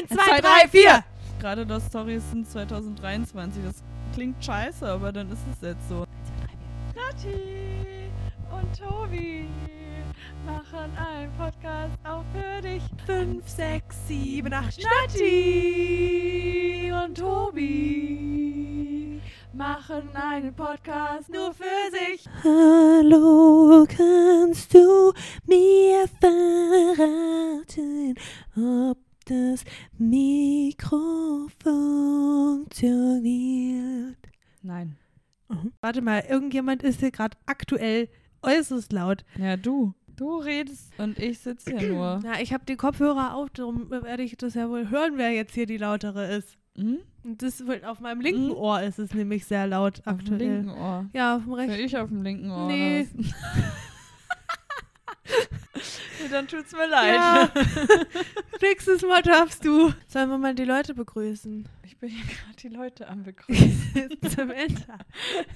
[0.00, 1.04] Eins, zwei, drei, vier.
[1.38, 3.62] Gerade das Stories sind 2023.
[3.64, 3.82] Das
[4.14, 6.06] klingt scheiße, aber dann ist es jetzt so.
[6.94, 8.10] Nati
[8.50, 9.46] und Tobi
[10.46, 12.82] machen einen Podcast auch für dich.
[13.04, 14.82] Fünf, sechs, sieben, acht.
[14.82, 19.20] Nati und Tobi
[19.52, 22.24] machen einen Podcast nur für sich.
[22.42, 25.12] Hallo, kannst du
[25.46, 28.14] mir verraten,
[28.56, 28.96] ob
[29.30, 29.64] das
[29.98, 34.16] Mikro funktioniert?
[34.62, 34.96] Nein.
[35.80, 38.08] Warte mal, irgendjemand ist hier gerade aktuell
[38.42, 39.24] äußerst laut.
[39.38, 39.94] Ja, du.
[40.16, 42.20] Du redest und ich sitze hier nur.
[42.24, 45.54] Ja, ich habe die Kopfhörer auf, darum werde ich das ja wohl hören, wer jetzt
[45.54, 46.56] hier die lautere ist.
[46.76, 46.98] Hm?
[47.24, 48.52] Und das auf meinem linken Mhm.
[48.52, 50.38] Ohr ist es nämlich sehr laut Auf dem aktuell.
[50.38, 51.06] linken Ohr.
[51.14, 51.84] Ja, auf dem rechten.
[51.84, 52.66] ich auf dem linken Ohr.
[52.68, 53.08] Nee.
[56.22, 57.14] ja, dann tut's mir leid.
[57.14, 57.50] Ja.
[58.62, 59.92] Nächstes Mal darfst du.
[60.06, 61.66] Sollen wir mal die Leute begrüßen?
[61.84, 64.10] Ich bin hier gerade die Leute am Begrüßen.
[64.22, 64.98] Samantha.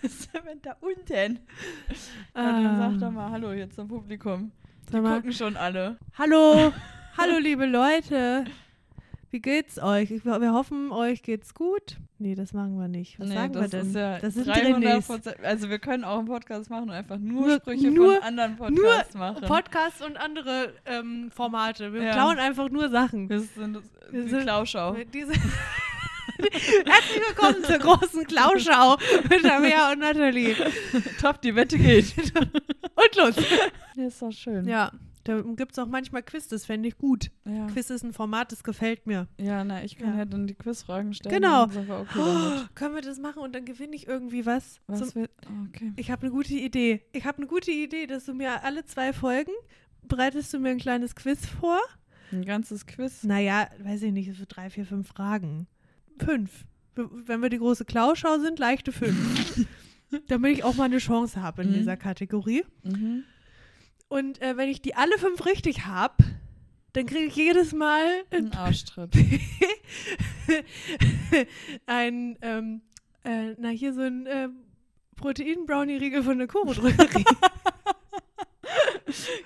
[0.03, 1.35] Samantha unten.
[1.35, 1.95] Ja,
[2.35, 2.63] Ah.
[2.63, 4.53] dann sag doch mal Hallo jetzt zum Publikum.
[4.93, 5.97] Die gucken schon alle.
[6.19, 6.73] Hallo,
[7.17, 8.45] hallo liebe Leute.
[9.35, 10.13] Wie geht's euch?
[10.13, 11.97] Ich, wir hoffen, euch geht's gut.
[12.21, 13.19] Nee, das machen wir nicht.
[13.19, 13.87] Was nee, sagen das wir denn?
[13.89, 15.07] ist ja das sind 300 Drehnis.
[15.09, 15.37] Prozent.
[15.43, 18.55] Also wir können auch einen Podcast machen und einfach nur, Nur- Sprüche nur- von anderen
[18.57, 19.43] Podcasts machen.
[19.45, 21.93] Podcasts und andere ähm, Formate.
[21.93, 22.13] Wir Ja.
[22.13, 23.29] klauen einfach nur Sachen.
[23.29, 23.81] wir sind
[24.13, 24.95] Wir die sind- Klauschau.
[25.13, 25.33] Diese
[26.39, 28.97] Herzlich willkommen zur großen Klauschau
[29.29, 30.55] mit Amea und Nathalie.
[31.21, 32.15] Top, die Wette geht.
[32.37, 33.35] Und los.
[33.97, 34.69] Ja, ist doch schön.
[34.69, 34.93] Ja,
[35.25, 37.31] da gibt es auch manchmal Quiz, das fände ich gut.
[37.45, 37.67] Ja.
[37.67, 39.27] Quiz ist ein Format, das gefällt mir.
[39.39, 40.19] Ja, na, ich kann Ja.
[40.19, 41.35] ja, dann die Quizfragen stellen.
[41.35, 41.65] Genau.
[41.65, 42.19] Okay.
[42.19, 44.81] Oh, können wir das machen und dann gewinne ich irgendwie was?
[44.87, 45.93] Was Zum, oh, okay.
[45.97, 47.03] ich habe eine gute Idee.
[47.13, 49.53] Ich habe eine gute Idee, dass du mir alle zwei Folgen
[50.07, 51.79] bereitest du mir ein kleines Quiz vor.
[52.33, 53.23] Ein ganzes Quiz.
[53.25, 55.67] Naja, weiß ich nicht, so drei, vier, fünf Fragen.
[56.19, 56.65] Fünf.
[56.95, 59.67] Wenn wir die große Klauschau sind, leichte fünf.
[60.29, 61.75] Damit ich auch mal eine Chance habe in Mhm.
[61.75, 62.65] dieser Kategorie.
[62.85, 63.25] Mhm.
[64.15, 66.15] Und äh, wenn ich die alle fünf richtig habe,
[66.93, 69.13] dann kriege ich jedes Mal Ein Arschtritt.
[71.87, 72.83] ein, ähm,
[73.25, 74.49] äh, na hier so ein äh,
[75.17, 77.25] Protein-Brownie-Riegel von der Koro-Drückerie.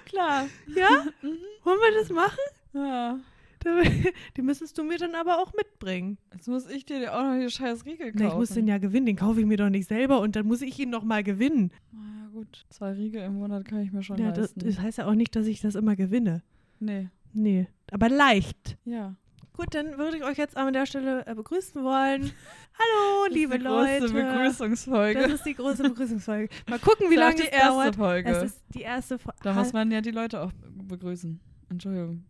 [0.05, 0.49] Klar.
[0.77, 1.07] ja?
[1.23, 1.39] Mhm.
[1.65, 2.39] Wollen wir das machen?
[2.75, 3.19] Ja.
[3.61, 3.83] Da-
[4.37, 6.19] Die müsstest du mir dann aber auch mitbringen.
[6.35, 8.19] Jetzt muss ich dir auch noch die scheiß Riegel kaufen.
[8.23, 10.47] Na, ich muss den ja gewinnen, den kaufe ich mir doch nicht selber und dann
[10.47, 11.73] muss ich ihn noch mal gewinnen.
[11.93, 11.99] Ja,
[12.39, 12.65] gut.
[12.71, 14.61] Zwei Riegel im Monat kann ich mir schon Ja, das, leisten.
[14.61, 16.43] das heißt ja auch nicht, dass ich das immer gewinne.
[16.81, 17.09] nee.
[17.35, 18.79] Nee, aber leicht.
[18.87, 19.15] Ja.
[19.53, 22.23] Gut, dann würde ich euch jetzt an der Stelle äh, begrüßen wollen.
[22.23, 24.01] Hallo, Das ist liebe die Leute.
[24.01, 25.21] große Begrüßungsfolge.
[25.21, 26.49] Das ist die große Begrüßungsfolge.
[26.71, 27.97] Mal gucken, wie Das ist lange die erste dauert.
[27.97, 28.31] Folge.
[28.31, 29.39] Es ist die erste Folge.
[29.43, 30.53] Da muss man ja die Leute auch
[30.85, 31.39] begrüßen.
[31.69, 32.25] Entschuldigung,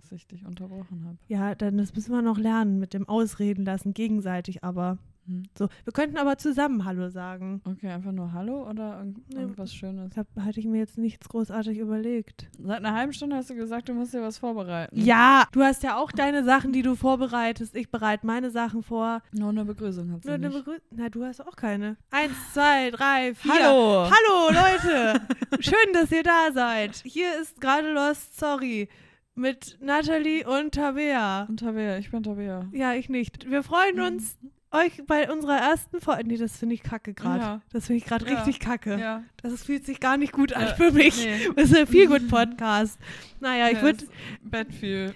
[0.00, 1.18] dass ich dich unterbrochen habe.
[1.28, 4.96] Ja, dann das müssen wir noch lernen mit dem Ausreden lassen, gegenseitig aber.
[5.26, 5.42] Hm.
[5.56, 7.60] So, wir könnten aber zusammen Hallo sagen.
[7.64, 9.40] Okay, einfach nur Hallo oder irgend Nee.
[9.40, 10.16] irgendwas Schönes?
[10.16, 12.48] Hab- hatte ich mir jetzt nichts großartig überlegt.
[12.58, 14.98] Seit einer halben Stunde hast du gesagt, du musst dir was vorbereiten.
[15.00, 17.74] Ja, du hast ja auch deine Sachen, die du vorbereitest.
[17.76, 19.22] Ich bereite meine Sachen vor.
[19.32, 20.64] Nur eine Begrüßung hat sie Nur eine nicht.
[20.64, 21.96] Begrü Na, du hast auch keine.
[22.10, 23.52] Eins, zwei, drei, vier.
[23.52, 24.10] Hallo!
[24.10, 25.20] Hallo, Leute.
[25.60, 26.96] Schön, dass ihr da seid.
[27.04, 28.88] Hier ist gerade Lost Sorry
[29.36, 31.44] mit Nathalie und Tabea.
[31.48, 32.68] Und Tabea, ich bin Tabea.
[32.72, 33.50] Ja, ich nicht.
[33.50, 34.38] Wir freuen uns,
[34.74, 36.24] euch bei unserer ersten Folge.
[36.26, 37.40] Nee, das finde ich kacke gerade.
[37.40, 37.60] Ja.
[37.72, 38.34] Das finde ich gerade Ja.
[38.36, 38.98] richtig kacke.
[38.98, 39.22] Ja.
[39.42, 41.24] Das fühlt sich gar nicht gut an Ja, für mich.
[41.24, 41.48] nee.
[41.56, 42.98] Das ist ein viel gut Podcast.
[43.40, 44.04] Naja, ich würde.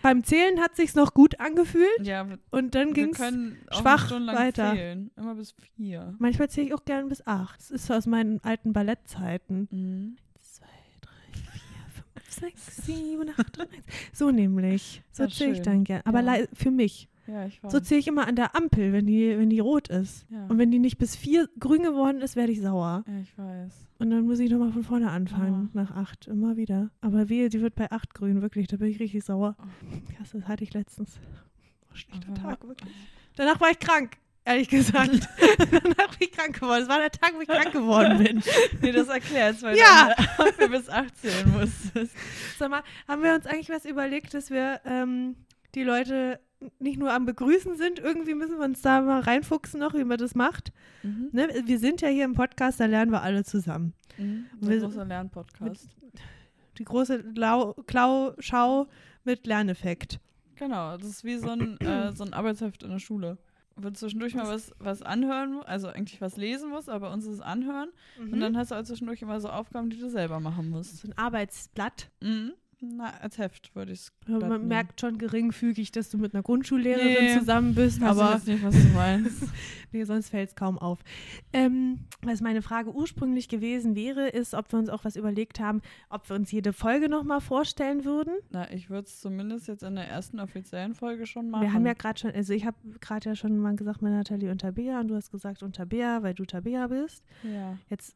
[0.03, 4.73] Beim Zählen hat sich's noch gut angefühlt Ja, und dann können auch schwach weiter.
[4.75, 5.11] zählen.
[5.17, 6.15] Immer bis vier.
[6.19, 7.59] Manchmal zähle ich auch gern bis acht.
[7.61, 9.69] Das ist so aus meinen alten Ballettzeiten.
[9.71, 10.17] Mhm.
[10.41, 10.67] Zwei,
[11.01, 13.69] drei, vier, fünf, sechs, sieben, acht, neun.
[14.13, 15.03] So nämlich.
[15.13, 16.03] So zähle ich dann gern.
[16.05, 17.09] Aber für mich.
[17.29, 17.71] Ja, ich weiß.
[17.71, 20.27] So zähle ich immer an der Ampel, wenn die, wenn die rot ist.
[20.31, 20.47] ja.
[20.47, 23.05] Und wenn die nicht bis vier grün geworden ist, werde ich sauer.
[23.07, 23.73] ja, ich weiß.
[23.99, 25.83] Und dann muss ich nochmal von vorne anfangen, Ja.
[25.83, 26.91] nach acht, immer wieder.
[27.01, 29.57] Aber wehe, die wird bei acht grün, wirklich, da bin ich richtig sauer.
[29.61, 30.15] Oh.
[30.17, 31.19] Krass, das hatte ich letztens.
[31.91, 32.95] Oh, schlechter Aber- Tag, wirklich.
[33.37, 35.11] Danach war ich krank, ehrlich gesagt.
[35.59, 36.81] Danach bin ich krank geworden.
[36.81, 38.43] Das war der Tag, wo ich krank geworden bin.
[38.81, 40.15] Nee, das erklärt weil Ja.
[40.59, 42.15] du bis 18 musstest.
[42.59, 45.35] Sag mal, haben wir uns eigentlich was überlegt, dass wir ähm,
[45.75, 46.41] die Leute
[46.79, 50.19] nicht nur am Begrüßen sind, irgendwie müssen wir uns da mal reinfuchsen noch, wie man
[50.19, 50.73] das macht.
[51.03, 51.29] Mhm.
[51.33, 51.49] Ne?
[51.65, 53.95] Wir sind ja hier im Podcast, da lernen wir alle zusammen.
[54.17, 54.47] Mhm.
[54.63, 55.89] Ein großer Lernpodcast.
[56.79, 58.87] Die große Lau Klau-Schau
[59.25, 60.21] mit Lerneffekt.
[60.57, 63.39] Genau, das ist wie so ein, äh, so ein Arbeitsheft in der Schule.
[63.77, 67.35] Wo du zwischendurch mal was, was anhören also eigentlich was lesen musst, aber uns ist
[67.35, 67.91] es anhören.
[68.19, 70.99] Und dann hast du auch zwischendurch immer so Aufgaben, die du selber machen musst.
[70.99, 72.11] so ein Arbeitsblatt.
[72.21, 72.55] Mhm.
[72.81, 74.13] Na, als Heft würde ich es.
[74.29, 77.39] Ja, Man merkt schon geringfügig, dass du mit einer Grundschullehrerin Nee.
[77.39, 79.43] zusammen bist, aber aber jetzt nicht, was du meinst.
[79.93, 81.01] nee, sonst fällt es kaum auf.
[81.53, 85.83] Ähm, was meine Frage ursprünglich gewesen wäre, ist, ob wir uns auch was überlegt haben,
[86.09, 88.35] ob wir uns jede Folge nochmal vorstellen würden.
[88.51, 91.63] Na, ich würde es zumindest jetzt in der ersten offiziellen Folge schon machen.
[91.63, 94.51] Wir haben ja gerade schon, also ich habe gerade ja schon mal gesagt, mit Nathalie
[94.53, 97.25] und Tabea und du hast gesagt und Tabea, weil du Tabea bist.
[97.43, 97.77] Ja.
[97.91, 98.15] Jetzt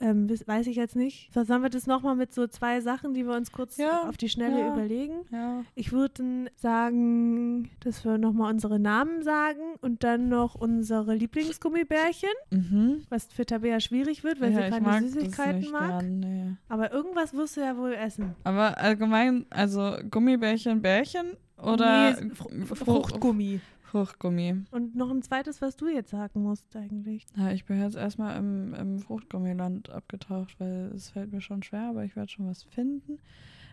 [0.00, 1.32] ähm, weiß ich jetzt nicht.
[1.34, 4.28] Sollen wir das nochmal mit so zwei Sachen, die wir uns kurz Ja, auf die
[4.28, 4.72] Schnelle ja.
[4.72, 5.14] überlegen?
[5.30, 5.62] Ja.
[5.74, 13.02] Ich würde sagen, dass wir nochmal unsere Namen sagen und dann noch unsere Lieblingsgummibärchen, Mhm.
[13.08, 16.00] was für Tabea schwierig wird, weil sie keine mag Süßigkeiten mag.
[16.00, 16.44] Gern, nee.
[16.68, 18.34] Aber irgendwas wirst du ja wohl essen.
[18.44, 23.60] Aber allgemein, also Gummibärchen, Bärchen oder nee, Fr Fr- Fruchtgummi.
[23.90, 24.64] Fruchtgummi.
[24.70, 27.26] Und noch ein zweites, was du jetzt sagen musst eigentlich.
[27.36, 31.88] Ja, ich bin jetzt erstmal im, im Fruchtgummiland abgetaucht, weil es fällt mir schon schwer,
[31.90, 33.18] aber ich werde schon was finden.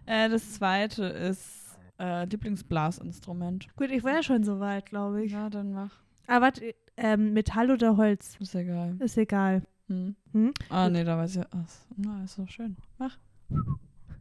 [0.08, 3.68] Äh, das zweite ist äh, Lieblingsblasinstrument.
[3.76, 5.34] Gut, ich war ja schon so weit, glaube ich.
[5.34, 5.92] Ja, dann mach.
[6.26, 8.38] Aber warte, ähm, Metall oder Holz?
[8.40, 8.96] Ist egal.
[9.00, 9.64] Ist egal.
[9.88, 10.16] Hm.
[10.34, 10.54] Hm?
[10.70, 11.46] Ah, nee, da weiß ich.
[11.52, 12.76] Ach, na, ist doch schön.
[12.98, 13.18] Mach.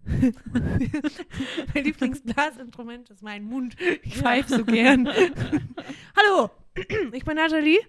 [1.75, 3.77] mein Lieblingsblasinstrument ist mein Mund.
[4.03, 5.09] Ich pfeife so gern.
[6.17, 6.51] Hallo,
[7.13, 7.81] ich bin Nathalie.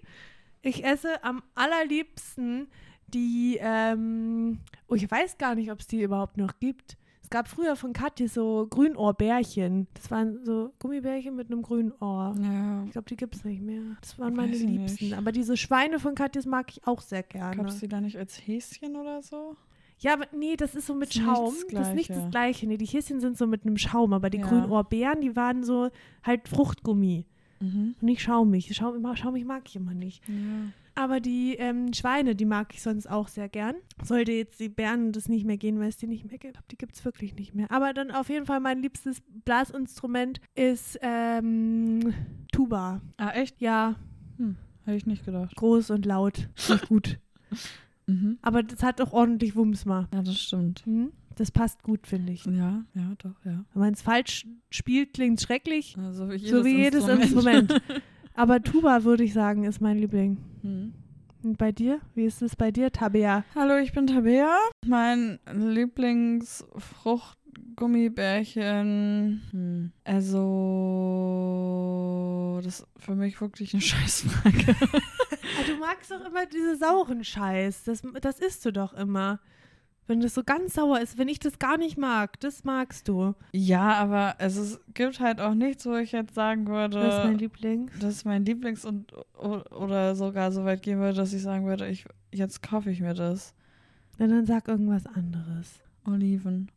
[0.62, 2.68] Ich esse am allerliebsten
[3.06, 6.96] die, ähm, oh, ich weiß gar nicht, ob es die überhaupt noch gibt.
[7.22, 9.86] Es gab früher von Katja so Grünohrbärchen.
[9.92, 12.34] Das waren so Gummibärchen mit einem grünen Ohr.
[12.40, 12.84] Ja.
[12.86, 13.82] Ich glaube, die gibt es nicht mehr.
[14.00, 15.04] Das waren meine Liebsten.
[15.04, 15.14] nicht.
[15.16, 17.56] Aber diese Schweine von Katjes mag ich auch sehr gerne.
[17.56, 19.56] Gab es die da nicht als Häschen oder so?
[20.00, 21.54] Ja, aber nee, das ist so mit Ist das Schaum.
[21.72, 22.66] Das ist nicht das Gleiche.
[22.66, 24.46] Nee, die Häschen sind so mit einem Schaum, aber die Ja.
[24.46, 25.90] grünen Ohrbeeren, die waren so
[26.22, 27.26] halt Fruchtgummi.
[27.60, 27.94] Mhm.
[28.00, 28.72] Und nicht schaumig.
[28.74, 30.22] Schaum, schaumig mag ich immer nicht.
[30.28, 30.34] Ja.
[30.94, 33.74] Aber die ähm, Schweine, die mag ich sonst auch sehr gern.
[34.04, 36.58] Sollte jetzt die Bären das nicht mehr gehen, weil es die nicht mehr gibt.
[36.70, 37.70] Die gibt es wirklich nicht mehr.
[37.70, 42.14] Aber dann auf jeden Fall mein liebstes Blasinstrument ist ähm,
[42.52, 43.00] Tuba.
[43.16, 43.60] Ah, echt?
[43.60, 43.96] Ja,
[44.84, 45.54] Hätte ich nicht gedacht.
[45.56, 46.48] groß und laut.
[46.88, 47.18] Gut.
[48.08, 48.38] Mhm.
[48.42, 50.08] Aber das hat auch ordentlich Wumms mal.
[50.12, 50.84] Ja, das stimmt.
[50.86, 51.12] Hm?
[51.36, 52.44] Das passt gut, finde ich.
[52.46, 53.64] Ja, ja, doch, ja.
[53.72, 55.96] Wenn man es falsch spielt, klingt schrecklich.
[55.96, 57.80] Also wie jedes, so wie jedes Instrument.
[58.34, 60.38] Aber Tuba, würde ich sagen, ist mein Liebling.
[60.62, 60.94] Mhm.
[61.44, 62.00] Und bei dir?
[62.14, 63.44] Wie ist es bei dir, Tabea?
[63.54, 64.56] Hallo, ich bin Tabea.
[64.86, 65.38] Mein
[67.54, 69.42] Lieblingsfruchtgummibärchen.
[69.50, 69.92] Hm.
[71.28, 74.74] Also, das ist für mich wirklich eine Scheißfrage.
[74.80, 77.84] Ah, du magst doch immer diese sauren Scheiß.
[77.84, 79.40] Das, das isst du doch immer.
[80.06, 83.34] Wenn das so ganz sauer ist, wenn ich das gar nicht mag, das magst du.
[83.52, 87.24] ja, aber es ist, gibt halt auch nichts, wo ich jetzt sagen würde, Das ist
[87.24, 87.90] mein Liebling.
[88.00, 91.86] das ist mein Lieblings- und oder sogar so weit gehen würde, dass ich sagen würde,
[91.88, 93.52] ich, jetzt kaufe ich mir das.
[94.16, 95.78] Na, dann sag irgendwas anderes.
[96.06, 96.70] Oliven.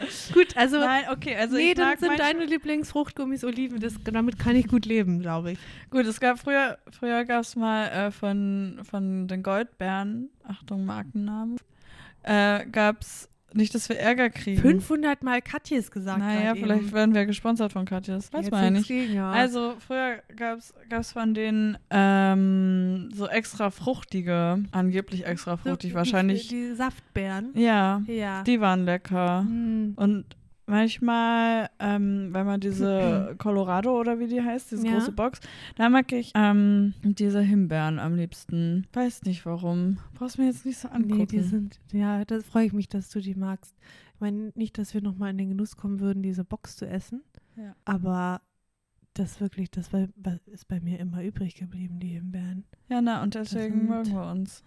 [0.32, 0.78] Gut, also.
[0.78, 3.80] Nein, okay, also nee, dann sind deine Lieblingsfruchtgummis Oliven.
[3.80, 5.58] Das, damit kann ich gut leben, glaube ich.
[5.90, 11.58] Gut, es gab früher, früher gab es mal äh, von, von den Goldbären, Achtung, Markennamen,
[12.22, 14.60] äh, gab es nicht, dass wir Ärger kriegen.
[14.60, 16.18] 500 Mal Katjes gesagt.
[16.18, 16.92] Naja, vielleicht eben.
[16.92, 18.32] werden wir gesponsert von Katjes.
[18.32, 18.90] Weiß Jetzt man ja nicht.
[18.90, 19.30] Ja.
[19.30, 20.58] Also früher gab
[21.00, 26.48] es von denen ähm, so extra fruchtige, angeblich extra fruchtig, die, wahrscheinlich.
[26.48, 27.50] Die, die Saftbeeren.
[27.54, 28.42] ja, Ja.
[28.42, 29.40] die waren lecker.
[29.40, 29.94] Hm.
[29.96, 30.24] Und
[30.68, 34.92] manchmal, ähm, wenn man diese Colorado oder wie die heißt, diese Ja.
[34.94, 35.40] große Box,
[35.76, 38.86] da mag ich ähm, diese Himbeeren am liebsten.
[38.92, 39.98] Weiß nicht warum.
[40.14, 41.16] Brauchst mir jetzt nicht so angucken.
[41.18, 43.74] Nee, die sind, ja, das freue ich mich, dass du die magst.
[44.14, 47.22] Ich meine, nicht, dass wir nochmal in den Genuss kommen würden, diese Box zu essen,
[47.56, 47.74] Ja.
[47.84, 48.40] aber
[49.14, 50.06] das wirklich, das war-
[50.46, 52.64] ist bei mir immer übrig geblieben, die Himbeeren.
[52.88, 54.62] ja, na, und deswegen sind- mögen wir uns.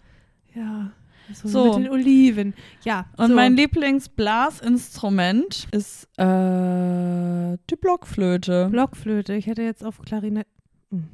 [0.53, 0.91] Ja,
[1.33, 1.65] so, So.
[1.77, 2.53] mit den Oliven.
[2.83, 3.35] Ja, Und so.
[3.35, 8.67] mein Lieblingsblasinstrument ist äh, die Blockflöte.
[8.69, 9.33] Blockflöte.
[9.35, 10.49] Ich hätte jetzt auf Klarinette.
[10.91, 11.07] Hm.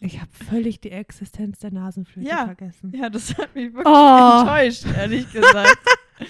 [0.00, 2.44] Ich habe völlig die Existenz der Nasenflöte Ja.
[2.46, 2.92] vergessen.
[2.94, 4.40] ja, das hat mich wirklich Oh.
[4.40, 5.78] enttäuscht, ehrlich gesagt.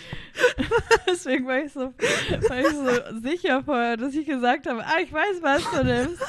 [1.06, 1.92] Deswegen war ich, so,
[2.48, 6.22] war ich so sicher vorher, dass ich gesagt habe, ah, ich weiß, was du nimmst.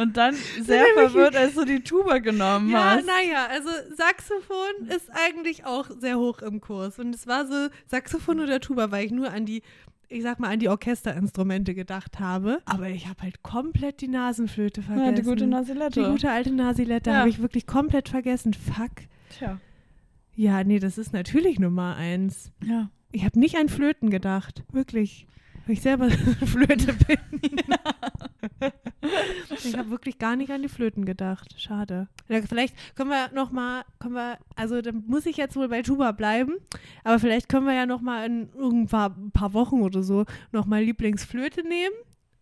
[0.00, 3.06] Und dann sehr verwirrt, als du die Tuba genommen Ja, hast.
[3.06, 6.98] naja, also Saxophon ist eigentlich auch sehr hoch im Kurs.
[6.98, 9.62] Und es war so, Saxophon oder Tuba, weil ich nur an die,
[10.08, 12.60] ich sag mal, an die Orchesterinstrumente gedacht habe.
[12.64, 15.06] Aber ich habe halt komplett die Nasenflöte vergessen.
[15.06, 16.00] Ja, die gute Nasilette.
[16.00, 17.16] Die gute alte Nasilette Ja.
[17.16, 18.54] habe ich wirklich komplett vergessen.
[18.54, 18.92] Fuck.
[19.30, 19.58] Tja.
[20.36, 22.52] Ja, nee, das ist natürlich Nummer eins.
[22.64, 22.90] Ja.
[23.10, 24.62] Ich habe nicht an Flöten gedacht.
[24.70, 25.26] Wirklich.
[25.68, 26.08] Weil ich selber
[26.46, 27.18] Flöte bin.
[29.50, 31.60] ich habe wirklich gar nicht an die Flöten gedacht.
[31.60, 32.08] Schade.
[32.26, 35.82] Ja, vielleicht können wir noch mal, können wir, also dann muss ich jetzt wohl bei
[35.82, 36.54] Tuba bleiben,
[37.04, 40.64] aber vielleicht können wir ja noch mal in irgendwann ein paar Wochen oder so noch
[40.64, 41.94] mal Lieblingsflöte nehmen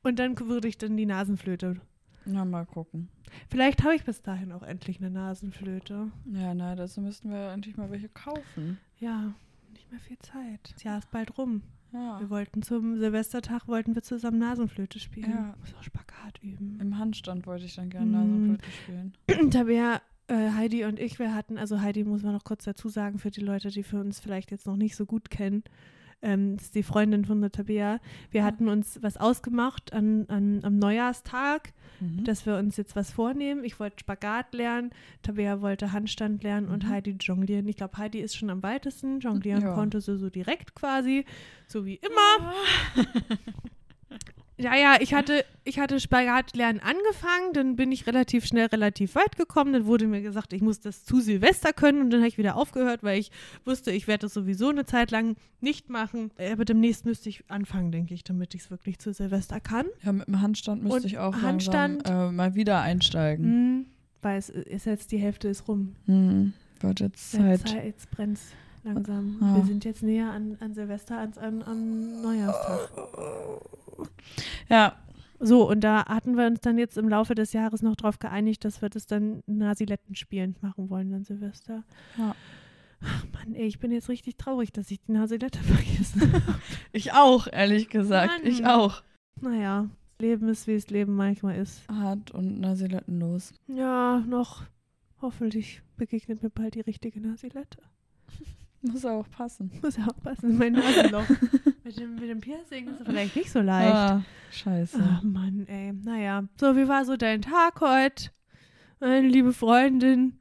[0.04, 1.80] und dann würde ich dann die Nasenflöte.
[2.26, 3.08] Na, mal gucken.
[3.50, 6.12] Vielleicht habe ich bis dahin auch endlich eine Nasenflöte.
[6.32, 8.78] Ja, na, dazu müssten wir endlich mal welche kaufen.
[9.00, 9.34] Ja,
[9.72, 10.60] nicht mehr viel Zeit.
[10.74, 11.62] Das Jahr ist bald rum.
[11.96, 12.20] Ja.
[12.20, 15.30] Wir wollten zum Silvestertag wollten wir zusammen Nasenflöte spielen.
[15.30, 15.54] Ja.
[15.58, 16.78] Muss auch Spagat üben.
[16.80, 18.12] Im Handstand wollte ich dann gerne Mm.
[18.12, 19.14] Nasenflöte spielen.
[19.50, 23.18] Tabea, äh, Heidi und ich, wir hatten, also Heidi muss man noch kurz dazu sagen,
[23.18, 25.64] für die Leute, die für uns vielleicht jetzt noch nicht so gut kennen,
[26.22, 28.00] ähm, das ist die Freundin von der Tabea.
[28.30, 28.46] Wir Ja.
[28.46, 32.24] hatten uns was ausgemacht an, an, am Neujahrstag, Mhm.
[32.24, 33.64] dass wir uns jetzt was vornehmen.
[33.64, 34.90] Ich wollte Spagat lernen,
[35.22, 36.88] Tabea wollte Handstand lernen und Mhm.
[36.90, 37.66] Heidi jonglieren.
[37.68, 39.20] Ich glaube, Heidi ist schon am weitesten.
[39.20, 39.74] Jonglieren Ja.
[39.74, 41.24] konnte sie so direkt quasi,
[41.68, 42.52] so wie immer.
[42.96, 43.04] Ja,
[44.58, 49.72] ja, ich hatte, ich hatte Spagatlernen angefangen, dann bin ich relativ schnell relativ weit gekommen.
[49.72, 52.56] Dann wurde mir gesagt, ich muss das zu Silvester können und dann habe ich wieder
[52.56, 53.30] aufgehört, weil ich
[53.64, 56.30] wusste, ich werde das sowieso eine Zeit lang nicht machen.
[56.52, 59.86] Aber demnächst müsste ich anfangen, denke ich, damit ich es wirklich zu Silvester kann.
[60.02, 63.44] Ja, mit dem Handstand müsste Und ich auch Handstand- langsam äh, mal wieder einsteigen.
[63.44, 63.86] Hm,
[64.22, 65.94] weil es ist jetzt die Hälfte ist rum.
[66.06, 66.52] Hm.
[66.80, 67.84] Wird jetzt Jetzt, Zeit.
[67.84, 68.38] jetzt brennt
[68.84, 69.36] langsam.
[69.40, 69.56] Ja.
[69.56, 72.90] Wir sind jetzt näher an, an Silvester als an, an Neujahrstag.
[74.68, 74.96] Ja,
[75.38, 78.64] So, und da hatten wir uns dann jetzt im Laufe des Jahres noch darauf geeinigt,
[78.64, 81.84] dass wir das dann Nasiletten spielend machen wollen an Silvester.
[82.16, 82.34] Ja.
[83.02, 86.58] Ach Mann, ey, ich bin jetzt richtig traurig, dass ich die Nasilette vergessen habe.
[86.92, 88.32] ich auch, ehrlich gesagt.
[88.42, 88.50] Mann.
[88.50, 89.02] Ich auch.
[89.42, 91.86] naja, Leben ist, wie es Leben manchmal ist.
[91.88, 93.52] Hart und nasilettenlos.
[93.66, 94.62] Ja, noch.
[95.20, 97.78] Hoffentlich begegnet mir bald die richtige Nasilette.
[98.80, 99.70] Muss auch passen.
[99.82, 101.26] Muss auch passen, mein Nasenloch.
[101.86, 103.94] mit, dem, mit dem Piercing ist es vielleicht nicht so leicht.
[103.94, 104.98] Ah, scheiße.
[105.00, 105.92] Ach Mann, ey.
[105.92, 106.42] Naja.
[106.60, 108.30] So, wie war so dein Tag heute?
[108.98, 110.36] Meine liebe Freundin.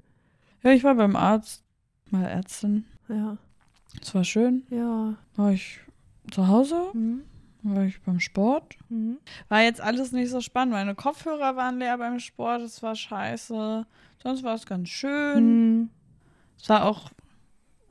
[0.64, 1.64] Ja, ich war beim Arzt.
[2.10, 2.86] Mal Ärztin.
[3.08, 3.38] Ja,
[4.02, 4.64] Es war schön.
[4.72, 5.16] ja.
[5.36, 5.80] War ich
[6.32, 6.88] zu Hause.
[6.94, 7.22] Hm.
[7.62, 8.78] War ich beim Sport.
[8.90, 9.18] Hm.
[9.48, 10.74] War jetzt alles nicht so spannend.
[10.74, 12.62] Meine Kopfhörer waren leer beim Sport.
[12.62, 13.86] Es war scheiße.
[14.24, 15.38] Sonst war es ganz schön.
[15.38, 15.90] Hm.
[16.60, 17.12] Es war auch.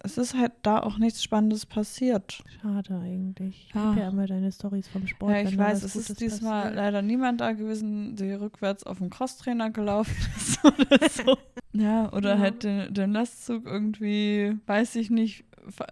[0.05, 2.45] Es ist halt da auch nichts Spannendes passiert.
[2.61, 3.67] Schade eigentlich.
[3.69, 3.89] Ich Ja.
[3.91, 5.33] liebe ja immer deine Stories vom Sport.
[5.33, 6.77] ja, ich weiß, es ist diesmal passiert.
[6.77, 11.37] leider niemand da gewesen, der rückwärts auf dem Crosstrainer gelaufen ist oder so.
[11.73, 12.39] ja, oder Ja.
[12.39, 15.45] halt den, den Lastzug irgendwie, weiß ich nicht,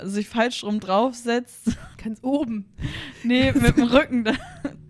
[0.02, 1.76] sich falsch rum draufsetzt.
[2.02, 2.66] Ganz oben.
[3.24, 4.32] nee, mit dem Rücken da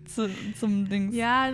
[0.05, 1.15] zu, zum Dings.
[1.15, 1.49] Ja,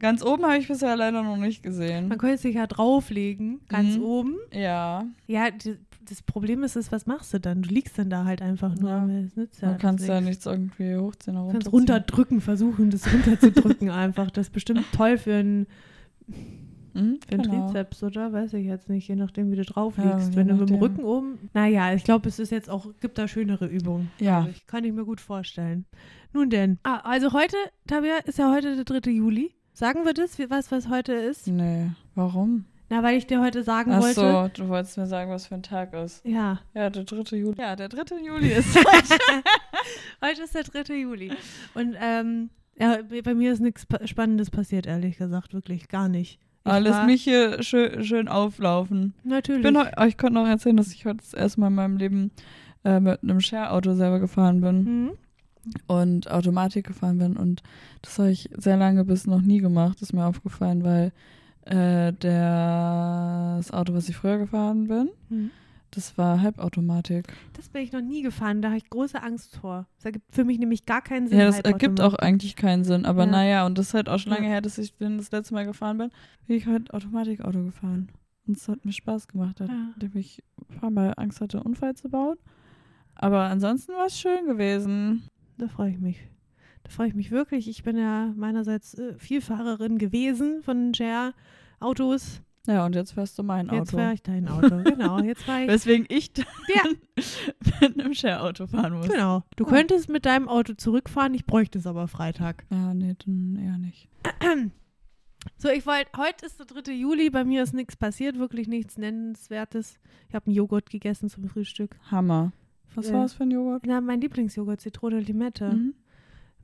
[0.00, 2.06] Ganz oben habe ich bisher leider noch nicht gesehen.
[2.06, 4.02] man könnte sich ja drauflegen, ganz Mhm.
[4.04, 4.36] oben.
[4.52, 5.76] Ja, Ja, die,
[6.10, 7.62] das Problem ist, ist, was machst du dann?
[7.62, 8.90] Du liegst dann da halt einfach nur.
[8.90, 9.06] Ja.
[9.08, 10.28] Es nützt ja man kann alles ja nichts.
[10.28, 14.30] nichts irgendwie hochziehen oder Du kannst runterdrücken, versuchen, das runterzudrücken einfach.
[14.30, 15.66] Das ist bestimmt toll für einen
[16.94, 17.66] Mhm, Für genau.
[17.66, 18.32] Trizeps, oder?
[18.32, 20.30] Weiß ich jetzt nicht, je nachdem, wie du drauf Ja, liegst.
[20.30, 20.76] je Wenn du mit dem.
[20.78, 21.38] Rücken oben.
[21.54, 24.10] Naja, ich glaube, es ist jetzt auch, gibt da schönere Übungen.
[24.18, 24.40] Ja.
[24.40, 25.84] glaub Ich kann ich mir gut vorstellen.
[26.32, 26.78] Nun denn.
[26.82, 29.10] Ah, also heute, Tabea, ist ja heute der 3.
[29.10, 29.52] Juli.
[29.74, 31.46] Sagen wir das, wie- was, was heute ist?
[31.46, 32.64] Nee, warum?
[32.90, 34.14] Na, weil ich dir heute sagen Ach wollte.
[34.20, 36.24] so, du wolltest mir sagen, was für ein Tag ist.
[36.24, 37.36] Ja, Ja, der 3.
[37.36, 37.56] Juli.
[37.60, 38.16] Ja, der 3.
[38.24, 38.74] Juli ist
[40.22, 40.94] heute ist der 3.
[40.94, 41.32] Juli.
[41.74, 45.52] Und ähm, ja, bei mir ist nichts pa- Spannendes passiert, ehrlich gesagt.
[45.52, 46.38] Wirklich, gar nicht.
[46.64, 49.14] Ich Alles mich hier schön, schön auflaufen.
[49.24, 49.62] Ich, Natürlich.
[49.62, 52.30] bin, heu- ich konnte noch erzählen, dass ich heute das erste Mal in meinem Leben
[52.84, 55.10] äh, mit einem Share-Auto selber gefahren bin Hm?
[55.86, 57.36] und Automatik gefahren bin.
[57.36, 57.62] Und
[58.02, 61.12] das habe ich sehr lange bis noch nie gemacht, ist mir aufgefallen, weil
[61.68, 65.50] äh, der, das Auto, was ich früher gefahren bin, Hm.
[65.90, 67.26] das war Halbautomatik.
[67.54, 69.86] Das bin ich noch nie gefahren, da habe ich große Angst vor.
[69.96, 71.38] Das ergibt für mich nämlich gar keinen Sinn.
[71.38, 73.04] Ja, das ergibt auch eigentlich keinen Sinn.
[73.04, 73.30] Aber Ja.
[73.30, 74.38] naja, und das ist halt auch schon Ja.
[74.38, 76.10] lange her, dass ich den das letzte Mal gefahren bin.
[76.46, 78.08] Bin ich halt Automatikauto gefahren.
[78.46, 79.66] Und es hat mir Spaß gemacht, Ja.
[79.66, 82.36] nachdem ich ein paar Mal Angst hatte, einen Unfall zu bauen.
[83.14, 85.24] Aber ansonsten war es schön gewesen.
[85.58, 86.18] Da freue ich mich.
[86.84, 87.68] Da freue ich mich wirklich.
[87.68, 92.42] Ich bin ja meinerseits äh, Vielfahrerin gewesen von Share-Autos.
[92.66, 93.96] Ja, und jetzt fährst du mein Jetzt Auto.
[94.02, 94.82] fahre ich dein Auto.
[94.82, 95.68] Genau, jetzt fahre ich.
[95.68, 96.44] Weswegen ich dann
[96.74, 96.82] Ja.
[97.80, 99.08] mit einem Share-Auto fahren muss.
[99.08, 99.42] Genau.
[99.56, 99.70] Du Ja.
[99.70, 102.64] könntest mit deinem Auto zurückfahren, ich bräuchte es aber Freitag.
[102.70, 104.08] Ja, nee, dann eher nicht.
[105.56, 106.92] So, ich wollte, heute ist der 3.
[106.92, 109.98] Juli, bei mir ist nichts passiert, wirklich nichts Nennenswertes.
[110.28, 111.96] Ich habe einen Joghurt gegessen zum Frühstück.
[112.10, 112.52] Hammer.
[112.94, 113.14] Was Ja.
[113.14, 113.84] war das für ein Joghurt?
[113.86, 115.72] Na, mein Lieblingsjoghurt, Zitrone Limette.
[115.72, 115.94] Mhm.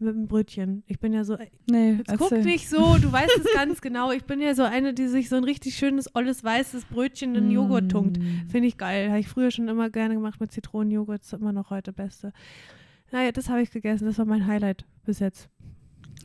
[0.01, 0.83] Mit einem Brötchen.
[0.87, 1.37] Ich bin ja so,
[1.71, 2.45] Nee, Jetzt guck erzähl.
[2.45, 4.11] nicht so, du weißt es ganz genau.
[4.11, 7.51] Ich bin ja so eine, die sich so ein richtig schönes, olles, weißes Brötchen in
[7.51, 8.19] Joghurt tunkt.
[8.19, 8.49] Mm.
[8.49, 9.09] Finde ich geil.
[9.09, 11.23] Habe ich früher schon immer gerne gemacht mit Zitronenjoghurt.
[11.23, 12.33] Ist immer noch heute Beste.
[13.13, 14.07] Naja, das habe ich gegessen.
[14.07, 15.49] Das war mein Highlight bis jetzt.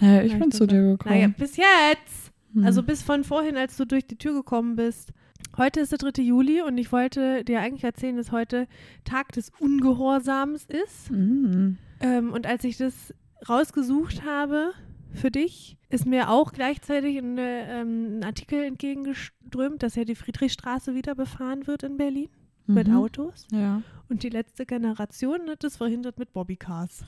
[0.01, 1.13] Ja, ich bin zu dir gekommen.
[1.13, 2.31] Naja, bis jetzt.
[2.53, 2.65] Hm.
[2.65, 5.13] Also bis von vorhin, als du durch die Tür gekommen bist.
[5.57, 6.21] Heute ist der 3.
[6.21, 8.67] Juli und ich wollte dir eigentlich erzählen, dass heute
[9.03, 11.11] Tag des Ungehorsams ist.
[11.11, 11.77] Mhm.
[12.01, 13.13] Ähm, und als ich das
[13.47, 14.73] rausgesucht habe
[15.13, 20.93] für dich, ist mir auch gleichzeitig ein, ähm, ein Artikel entgegengeströmt, dass ja die Friedrichstraße
[20.95, 22.29] wieder befahren wird in Berlin
[22.67, 22.97] mit Mhm.
[22.97, 23.47] Autos.
[23.51, 23.81] Ja.
[24.09, 27.03] Und die letzte Generation hat das verhindert mit Bobbycars.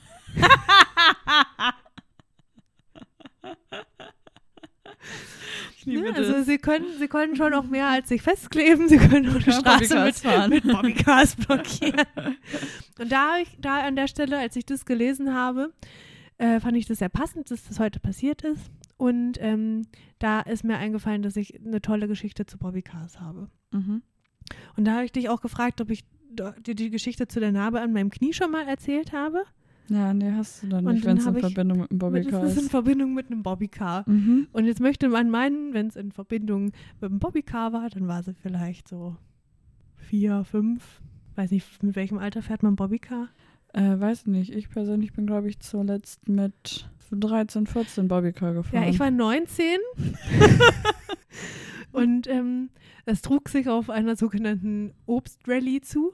[5.84, 6.12] Ne?
[6.14, 9.50] Also sie können, sie können schon auch mehr als sich festkleben, sie können auch die
[9.50, 12.06] Straße Bobbycars mit, mit Bobbycars blockieren.
[12.98, 15.72] Und da, ich, da an der Stelle, als ich das gelesen habe,
[16.38, 18.70] äh, fand ich das sehr passend, dass das heute passiert ist.
[18.96, 19.82] Und ähm,
[20.18, 23.48] da ist mir eingefallen, dass ich eine tolle Geschichte zu Bobbycars habe.
[23.72, 24.02] Mhm.
[24.76, 27.80] Und da habe ich dich auch gefragt, ob ich dir die Geschichte zu der Narbe
[27.80, 29.44] an meinem Knie schon mal erzählt habe.
[29.88, 32.56] Ja, nee, hast du dann Und nicht, wenn es in Verbindung mit dem Bobbycar ist
[32.56, 32.70] in ist.
[32.70, 34.08] Verbindung mit einem Bobbycar.
[34.08, 34.48] Mhm.
[34.52, 38.22] Und jetzt möchte man meinen, wenn es in Verbindung mit dem Bobbycar war, dann war
[38.22, 39.16] sie vielleicht so
[39.96, 41.00] vier, fünf.
[41.34, 43.28] Weiß nicht, mit welchem Alter fährt man Bobbycar?
[43.72, 44.54] Äh, weiß nicht.
[44.54, 48.82] Ich persönlich bin, glaube ich, zuletzt mit 13, 14 Bobbycar gefahren.
[48.82, 49.64] Ja, ich war 19.
[51.92, 52.70] und ähm,
[53.04, 56.12] es trug sich auf einer sogenannten Obstrallye zu.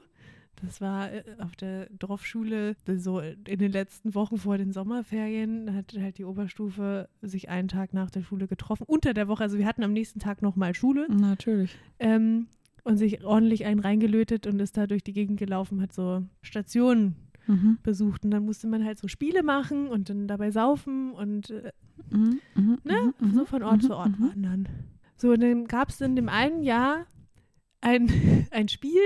[0.61, 5.73] Das war äh, auf der Dorfschule so in den letzten Wochen vor den Sommerferien.
[5.73, 8.83] Hat halt die Oberstufe sich einen Tag nach der Schule getroffen.
[8.87, 11.07] Unter der Woche, also wir hatten am nächsten Tag nochmal Schule.
[11.09, 11.77] Natürlich.
[11.99, 12.47] ähm,
[12.83, 17.15] und sich ordentlich einen reingelötet und ist da durch die Gegend gelaufen, hat so Stationen
[17.49, 17.77] Mhm.
[17.83, 18.23] besucht.
[18.25, 21.71] Und dann musste man halt so Spiele machen und dann dabei saufen und äh,
[22.11, 22.39] Mhm.
[22.55, 22.77] Mhm.
[22.83, 23.33] ne, Mhm.
[23.33, 23.87] so von Ort Mhm.
[23.87, 24.29] zu Ort Mhm.
[24.29, 24.67] wandern.
[25.17, 27.05] So, und dann gab es in dem einen Jahr
[27.81, 28.07] ein,
[28.51, 29.01] ein Spiel,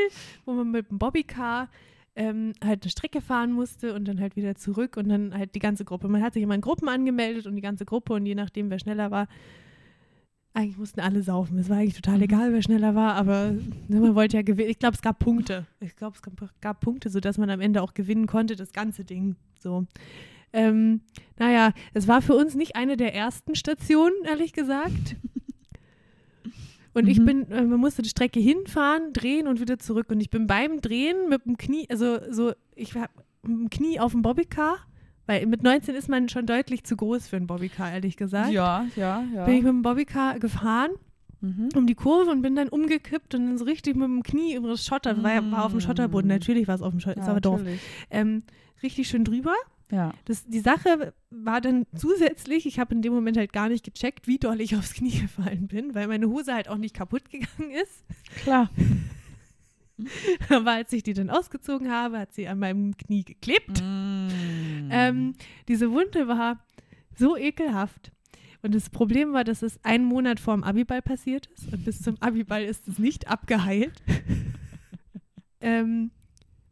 [0.45, 1.69] wo man mit dem Bobbycar
[2.15, 5.59] ähm, halt eine Strecke fahren musste und dann halt wieder zurück und dann halt die
[5.59, 6.07] ganze Gruppe.
[6.09, 8.77] Man hat sich immer in Gruppen angemeldet und die ganze Gruppe und je nachdem, wer
[8.77, 9.27] schneller war,
[10.53, 11.57] eigentlich mussten alle saufen.
[11.57, 12.23] Es war eigentlich total Mhm.
[12.23, 13.51] egal, wer schneller war, aber
[13.87, 14.69] ne, man wollte ja gewinnen.
[14.69, 15.65] Ich glaube, es gab Punkte.
[15.79, 19.03] Ich glaube, es gab, gab Punkte, sodass man am Ende auch gewinnen konnte, das ganze
[19.03, 19.35] Ding.
[19.59, 19.85] So.
[20.51, 21.01] Ähm,
[21.39, 25.15] naja, es war für uns nicht eine der ersten Stationen, ehrlich gesagt.
[26.95, 27.25] Und ich Mhm.
[27.25, 30.11] bin, äh, man musste die Strecke hinfahren, drehen und wieder zurück.
[30.11, 33.09] Und ich bin beim Drehen mit dem Knie, also so, ich war
[33.41, 34.77] mit dem Knie auf dem Bobbycar,
[35.25, 38.51] weil mit 19 ist man schon deutlich zu groß für einen Bobbycar, ehrlich gesagt.
[38.51, 39.45] Ja, ja, ja.
[39.45, 40.91] Bin ich mit dem Bobbycar gefahren
[41.43, 41.69] mhm.
[41.75, 44.69] um die Kurve und bin dann umgekippt und dann so richtig mit dem Knie über
[44.69, 47.31] das Schotter, war, war auf dem Schotterboden, natürlich war es auf dem Schotter, ist ja,
[47.31, 47.61] aber doof.
[48.09, 48.43] Ähm,
[48.81, 49.53] richtig schön drüber.
[49.91, 50.13] Ja.
[50.25, 54.27] Das, die Sache war dann zusätzlich, ich habe in dem Moment halt gar nicht gecheckt,
[54.27, 57.71] wie doll ich aufs Knie gefallen bin, weil meine Hose halt auch nicht kaputt gegangen
[57.71, 58.03] ist.
[58.43, 58.69] Klar.
[60.49, 63.81] Aber als ich die dann ausgezogen habe, hat sie an meinem Knie geklebt.
[63.81, 64.89] Mm.
[64.91, 65.33] Ähm,
[65.67, 66.59] diese Wunde war
[67.15, 68.11] so ekelhaft.
[68.61, 71.71] Und das Problem war, dass es einen Monat vor dem Abiball passiert ist.
[71.73, 74.01] Und bis zum Abiball ist es nicht abgeheilt.
[75.61, 76.11] ähm,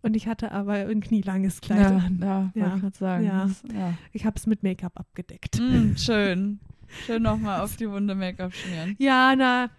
[0.01, 2.19] und ich hatte aber ein knielanges Kleid ja, an.
[2.21, 2.61] ja, Ja.
[2.61, 3.25] wollte ich gerade sagen.
[3.25, 3.43] Ja.
[3.45, 3.93] Das, ja.
[4.13, 5.59] Ich habe es mit Make-up abgedeckt.
[5.59, 6.59] Mm, schön.
[7.05, 8.95] Schön nochmal auf die Wunde Make-up schmieren.
[8.99, 9.69] Ja, na,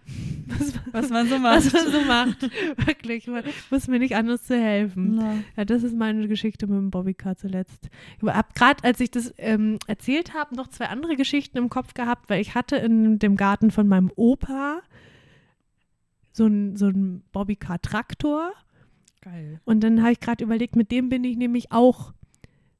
[0.47, 1.65] was, Was man so macht.
[1.65, 2.41] was man so macht.
[2.87, 5.15] Wirklich, man muss mir nicht anders zu helfen.
[5.15, 5.35] Na.
[5.55, 7.89] Ja, das ist meine Geschichte mit dem Bobbycar zuletzt.
[8.21, 11.93] Ich habe gerade, als ich das ähm, erzählt habe, noch zwei andere Geschichten im Kopf
[11.93, 14.81] gehabt, weil ich hatte in dem Garten von meinem Opa
[16.31, 18.51] so einen so ein Bobbycar-Traktor
[19.21, 19.61] Geil.
[19.65, 22.11] und dann habe ich gerade überlegt, mit dem bin ich nämlich auch,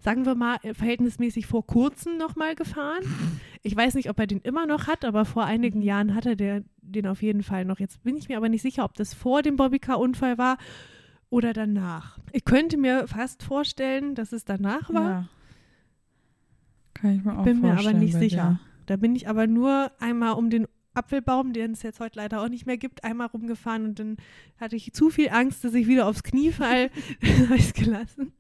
[0.04, 3.04] sagen wir mal, äh, verhältnismäßig vor kurzem nochmal gefahren.
[3.62, 6.64] Ich weiß nicht, ob er den immer noch hat, aber vor einigen Jahren hatte der
[6.82, 7.80] den auf jeden Fall noch.
[7.80, 10.58] Jetzt bin ich mir aber nicht sicher, ob das vor dem Bobbycar-Unfall war
[11.30, 12.20] oder danach.
[12.32, 15.10] Ich könnte mir fast vorstellen, dass es danach war.
[15.10, 15.30] Ja.
[16.94, 18.60] Kann ich mir auch Bin mir aber vorstellen nicht sicher.
[18.86, 22.50] Da bin ich aber nur einmal um den Apfelbaum, den es jetzt heute leider auch
[22.50, 24.18] nicht mehr gibt, einmal rumgefahren und dann
[24.60, 26.92] hatte ich zu viel Angst, dass ich wieder aufs Knie falle.
[27.22, 28.34] Dann habe ich es gelassen.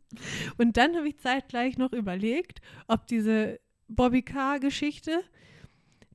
[0.58, 5.21] Und dann habe ich zeitgleich noch überlegt, ob diese Bobby-Car-Geschichte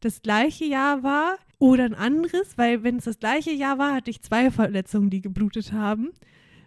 [0.01, 4.11] das gleiche Jahr war oder ein anderes, weil wenn es das gleiche Jahr war, hatte
[4.11, 6.11] ich zwei Verletzungen, die geblutet haben,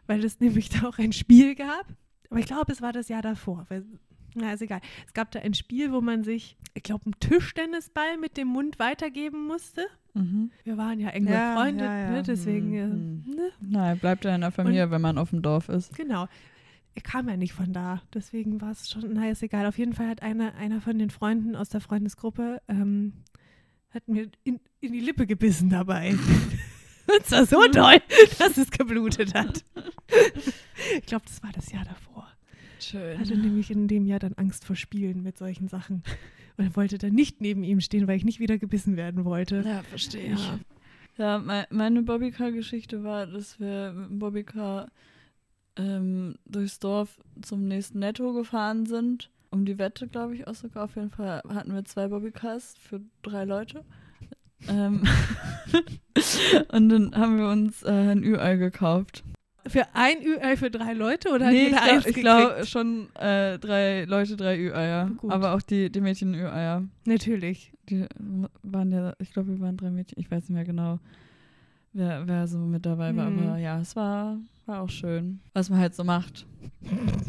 [0.07, 1.85] weil es nämlich da auch ein Spiel gab.
[2.29, 3.65] Aber ich glaube, es war das Jahr davor.
[3.69, 3.85] Weil,
[4.35, 4.81] na, ist egal.
[5.07, 8.79] Es gab da ein Spiel, wo man sich, ich glaube, einen Tischtennisball mit dem Mund
[8.79, 9.85] weitergeben musste.
[10.13, 10.51] Mhm.
[10.63, 12.11] Wir waren ja eng Ja, befreundet, ja, ja.
[12.11, 12.23] Ne?
[12.23, 13.49] deswegen, Hm, äh, ne?
[13.61, 15.95] Nein, bleibt ja in der Familie, wenn man auf dem Dorf ist.
[15.95, 16.27] genau.
[16.93, 19.65] Ich kam ja nicht von da, deswegen war es schon, naja, ist egal.
[19.65, 23.13] Auf jeden Fall hat einer, einer von den Freunden aus der Freundesgruppe, ähm,
[23.91, 26.12] hat mir in, in die Lippe gebissen dabei.
[27.08, 27.97] Und zwar so doll,
[28.39, 29.63] dass es geblutet hat.
[30.97, 32.27] ich glaube, das war das Jahr davor.
[32.80, 33.19] Schön.
[33.19, 36.04] hatte nämlich in dem Jahr dann Angst vor Spielen mit solchen Sachen.
[36.58, 39.63] und wollte dann nicht neben ihm stehen, weil ich nicht wieder gebissen werden wollte.
[39.65, 40.60] Ja, verstehe Ja.
[41.17, 44.89] Ja, mei- meine Bobbycar-Geschichte war, dass wir mit dem Bobbycar
[45.77, 49.29] ähm, durchs Dorf zum nächsten Netto gefahren sind.
[49.49, 50.86] Um die Wette, glaube ich, auch sogar.
[50.86, 53.84] Auf jeden Fall hatten wir zwei Bobbycars für drei Leute.
[54.67, 55.03] Ähm
[56.71, 59.23] und dann haben wir uns äh, ein Ü-Ei gekauft.
[59.67, 64.05] Für ein Ü-Ei für drei Leute oder nee, jeder ich glaube glaub schon äh, drei
[64.05, 65.12] Leute, drei Ü-Eier.
[65.27, 66.84] Aber auch die, die Mädchen Ü-Eier.
[67.05, 67.71] Natürlich.
[67.89, 68.05] Die
[68.63, 70.19] waren ja, ich glaube, wir waren drei Mädchen.
[70.19, 70.99] Ich weiß nicht mehr genau,
[71.93, 73.29] wer, wer so mit dabei war.
[73.29, 73.47] Mhm.
[73.47, 74.38] Aber ja, es war,
[74.71, 76.47] war auch schön, was man halt so macht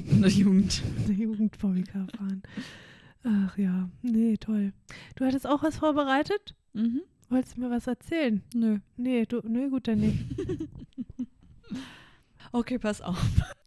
[0.09, 0.81] in der Jugend.
[1.09, 2.41] Der Jugend Bobbycar fahren.
[3.25, 4.73] Ach ja, nee, toll.
[5.17, 6.55] Du hattest auch was vorbereitet?
[6.73, 7.01] Mhm.
[7.31, 8.43] Wolltest du mir was erzählen?
[8.55, 8.79] Nö.
[8.97, 10.19] Nee, du, nee, gut, dann nicht.
[12.55, 13.19] Okay, pass auf.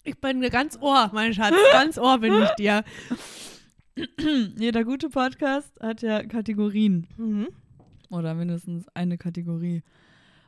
[0.03, 1.55] Ich bin ganz Ohr, mein Schatz.
[1.71, 2.83] Ganz Ohr bin ich dir.
[4.59, 7.07] Jeder gute Podcast hat ja Kategorien.
[7.17, 7.47] Mhm.
[8.11, 9.81] Oder mindestens eine Kategorie.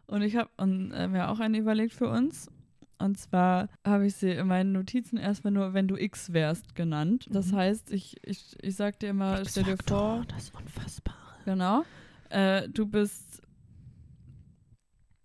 [0.06, 2.52] Und ich habe äh, mir auch eine überlegt für uns.
[3.00, 7.28] Und zwar habe ich sie in meinen Notizen erstmal nur, wenn du X wärst, genannt.
[7.30, 7.56] Das Mhm.
[7.58, 11.18] heißt, ich, ich, ich sag dir immer, stell dir vor, Das Unfassbare.
[11.46, 11.84] Genau.
[12.30, 13.27] Äh, du bist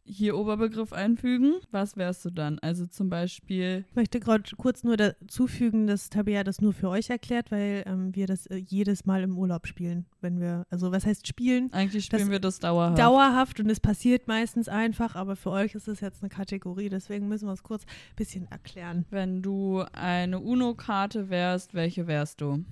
[0.04, 1.54] hier Oberbegriff einfügen.
[1.70, 2.58] Was wärst du dann?
[2.58, 7.08] Also zum Beispiel, Ich möchte gerade kurz nur dazufügen, dass Tabea das nur für euch
[7.08, 10.06] erklärt, weil ähm, wir das äh, jedes Mal im Urlaub spielen.
[10.20, 11.72] Wenn wir, also was heißt spielen?
[11.72, 12.98] eigentlich spielen Das- wir das dauerhaft.
[12.98, 17.28] Dauerhaft und es passiert meistens einfach, aber für euch ist es jetzt eine Kategorie, deswegen
[17.28, 19.06] müssen wir es kurz ein bisschen erklären.
[19.10, 22.64] Wenn du eine UNO-Karte wärst, welche wärst du?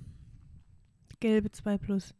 [1.20, 2.14] Gelbe 2 Plus.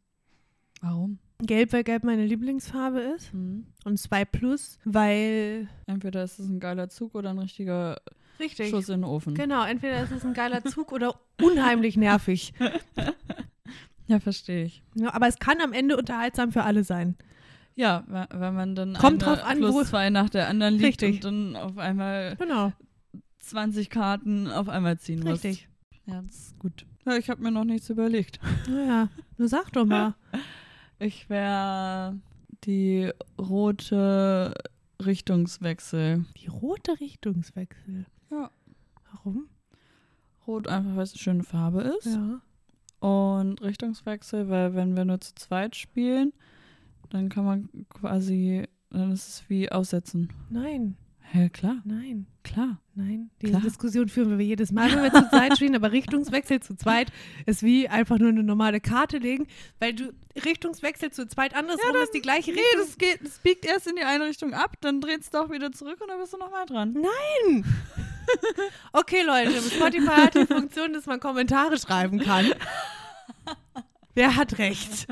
[0.82, 1.18] Warum?
[1.42, 3.32] Gelb, weil Gelb meine Lieblingsfarbe ist.
[3.32, 3.66] Hm.
[3.84, 5.68] Und 2 Plus, weil.
[5.86, 7.96] Entweder ist es ein geiler Zug oder ein richtiger
[8.38, 8.70] Richtig.
[8.70, 9.34] Schuss in den Ofen.
[9.34, 12.52] Genau, entweder ist es ein geiler Zug oder unheimlich nervig.
[14.06, 14.82] Ja, verstehe ich.
[14.96, 17.14] Ja, aber es kann am Ende unterhaltsam für alle sein.
[17.76, 21.00] Ja, wenn man dann Kommt eine drauf an, plus wo- zwei nach der anderen liegt
[21.02, 21.24] Richtig.
[21.24, 22.72] und dann auf einmal Genau,
[23.38, 25.44] 20 Karten auf einmal ziehen muss.
[25.44, 25.68] richtig.
[26.06, 26.86] Ja, das ist gut.
[27.06, 28.40] Ja, ich habe mir noch nichts überlegt.
[28.68, 30.14] Naja, nur sag doch mal.
[31.00, 32.20] Ich wäre
[32.64, 34.52] die rote
[35.02, 36.26] Richtungswechsel.
[36.36, 38.04] Die rote Richtungswechsel.
[38.30, 38.50] Ja.
[39.10, 39.48] Warum?
[40.46, 42.06] Rot einfach, weil es eine schöne Farbe ist.
[42.06, 42.42] Ja.
[43.00, 46.34] Und Richtungswechsel, weil wenn wir nur zu zweit spielen,
[47.08, 50.30] dann kann man quasi, dann ist es wie aussetzen.
[50.50, 50.98] Nein,
[51.32, 52.80] Hä, klar, nein, klar.
[52.96, 53.30] nein.
[53.40, 53.62] Diese Klar.
[53.62, 57.12] Diskussion führen wir jedes Mal, wenn wir zu zweit spielen, aber Richtungswechsel zu zweit
[57.46, 59.46] ist wie einfach nur eine normale Karte legen,
[59.78, 60.12] weil du
[60.44, 62.80] Richtungswechsel zu zweit andersrum ist die gleiche Nee, Richtung.
[62.80, 65.70] das geht, das biegt erst in die eine Richtung ab, dann dreht es doch wieder
[65.70, 66.94] zurück und dann bist du nochmal dran.
[66.94, 67.64] Nein!
[68.92, 72.46] Okay, Leute, Spotify hat die Funktion, dass man Kommentare schreiben kann.
[74.14, 75.08] Wer hat recht?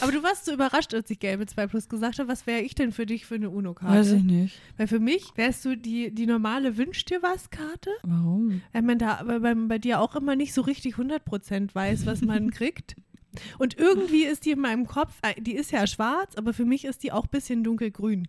[0.00, 2.28] Aber du warst so überrascht, als ich gelbe 2 Plus gesagt habe.
[2.28, 3.94] Was wäre ich denn für dich für eine UNO-Karte?
[3.98, 4.58] Weiß ich nicht.
[4.76, 7.90] Weil für mich wärst du die, die normale Wünsch dir was Karte.
[8.02, 8.62] Warum?
[8.72, 12.22] Weil man da bei, bei, bei dir auch immer nicht so richtig 100% weiß, was
[12.22, 12.96] man kriegt.
[13.58, 16.84] Und irgendwie ist die in meinem Kopf, äh, die ist ja schwarz, aber für mich
[16.84, 18.28] ist die auch ein bisschen dunkelgrün.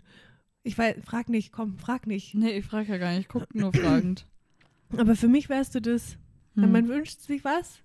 [0.63, 2.33] Ich weiß, frag nicht, komm, frag nicht.
[2.33, 4.25] Nee, ich frage ja gar nicht, ich gucke nur fragend.
[4.97, 6.17] Aber für mich wärst du das.
[6.55, 6.71] Wenn Hm.
[6.71, 7.79] man wünscht sich was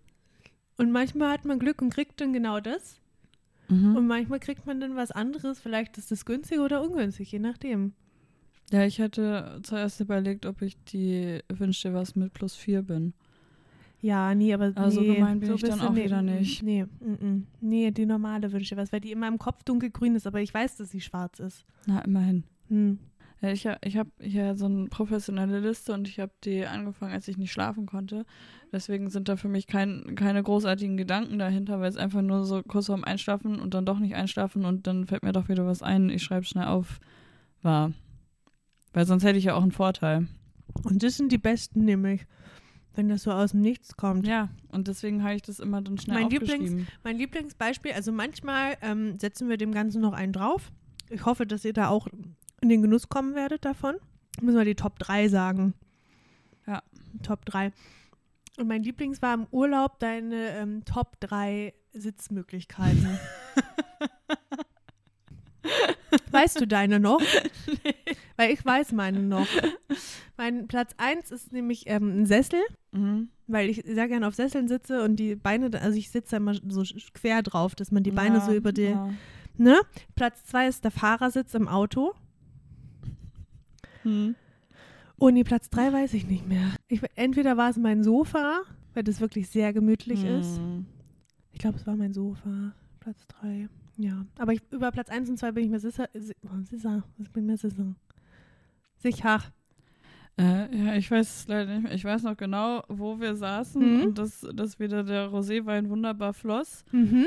[0.78, 3.00] und manchmal hat man Glück und kriegt dann genau das.
[3.70, 3.96] Mhm.
[3.96, 5.60] Und manchmal kriegt man dann was anderes.
[5.60, 7.92] Vielleicht ist das günstig oder ungünstig, je nachdem.
[8.70, 13.14] Ja, ich hatte zuerst überlegt, ob ich die Wünsch dir was mit plus vier bin.
[14.02, 16.26] Ja, nee, aber Aber so nee, gemein bin ich bist dann auch nee, wieder mm,
[16.26, 16.62] nicht.
[16.62, 17.46] Nee, mm, mm.
[17.60, 20.76] nee, die normale Wünsche was, weil die in meinem Kopf dunkelgrün ist, aber ich weiß,
[20.76, 21.66] dass sie schwarz ist.
[21.86, 22.44] Na, immerhin.
[22.68, 22.98] Hm.
[23.42, 27.12] Ja, ich habe ich hab hier so eine professionelle Liste und ich habe die angefangen,
[27.12, 28.26] als ich nicht schlafen konnte.
[28.70, 32.62] Deswegen sind da für mich kein, keine großartigen Gedanken dahinter, weil es einfach nur so
[32.62, 35.82] kurz vorm Einschlafen und dann doch nicht einschlafen und dann fällt mir doch wieder was
[35.82, 36.10] ein.
[36.10, 37.00] Ich schreibe schnell auf,
[37.62, 37.92] war.
[38.92, 40.28] Weil sonst hätte ich ja auch einen Vorteil.
[40.82, 42.26] Und das sind die besten nämlich,
[42.94, 44.26] wenn das so aus dem Nichts kommt.
[44.26, 46.88] Ja, und deswegen habe ich das immer dann schnell Mein aufgeschrieben.
[47.04, 50.72] Mein Lieblingsbeispiel, also manchmal ähm, setzen wir dem Ganzen noch einen drauf.
[51.08, 52.06] Ich hoffe, dass ihr da auch
[52.60, 53.96] in den Genuss kommen werdet davon.
[54.40, 55.74] Müssen wir die Top 3 sagen.
[56.66, 56.82] Ja.
[57.22, 57.72] Top 3.
[58.58, 63.18] Und mein Lieblings war im Urlaub deine ähm, Top 3 Sitzmöglichkeiten.
[66.30, 67.20] weißt du deine noch?
[68.36, 69.46] Weil ich weiß meine noch.
[70.36, 72.60] Mein Platz 1 ist nämlich ähm, ein Sessel
[72.92, 73.28] Mhm.
[73.46, 76.82] weil ich sehr gerne auf Sesseln sitze und die Beine, also ich sitze immer so
[77.14, 79.12] quer drauf, dass man die Beine Ja, so über die, ja.
[79.56, 79.80] ne?
[80.16, 82.14] Platz zwei ist der Fahrersitz im Auto.
[84.02, 84.34] Hm.
[85.16, 86.72] Und die Platz drei weiß ich nicht mehr.
[86.88, 88.62] Ich, entweder war es mein Sofa,
[88.94, 90.56] weil das wirklich sehr gemütlich ist.
[90.58, 90.86] Hm.
[91.52, 92.72] Ich glaube, es war mein Sofa.
[93.00, 93.68] Platz 3.
[93.96, 94.24] Ja.
[94.38, 96.08] Aber ich, über Platz 1 und 2 bin ich mir sicher.
[96.14, 97.02] si- oh, Sicher.
[97.18, 97.94] Ich bin mir sicher.
[98.96, 99.40] Sicher.
[100.38, 101.92] Äh, ja, ich weiß es leider nicht mehr.
[101.92, 104.02] Ich weiß noch genau, wo wir saßen Mhm.
[104.06, 107.26] und dass, dass wieder der Roséwein wunderbar floss Mhm.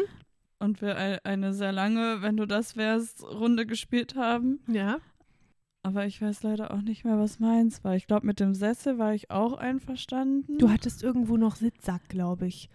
[0.59, 4.59] und wir ei- eine sehr lange, wenn du das wärst, Runde gespielt haben.
[4.67, 4.97] Ja.
[5.85, 7.95] Aber ich weiß leider auch nicht mehr, was meins war.
[7.95, 10.57] Ich glaube, mit dem Sessel war ich auch einverstanden.
[10.57, 12.69] Du hattest irgendwo noch Sitzsack, glaube ich.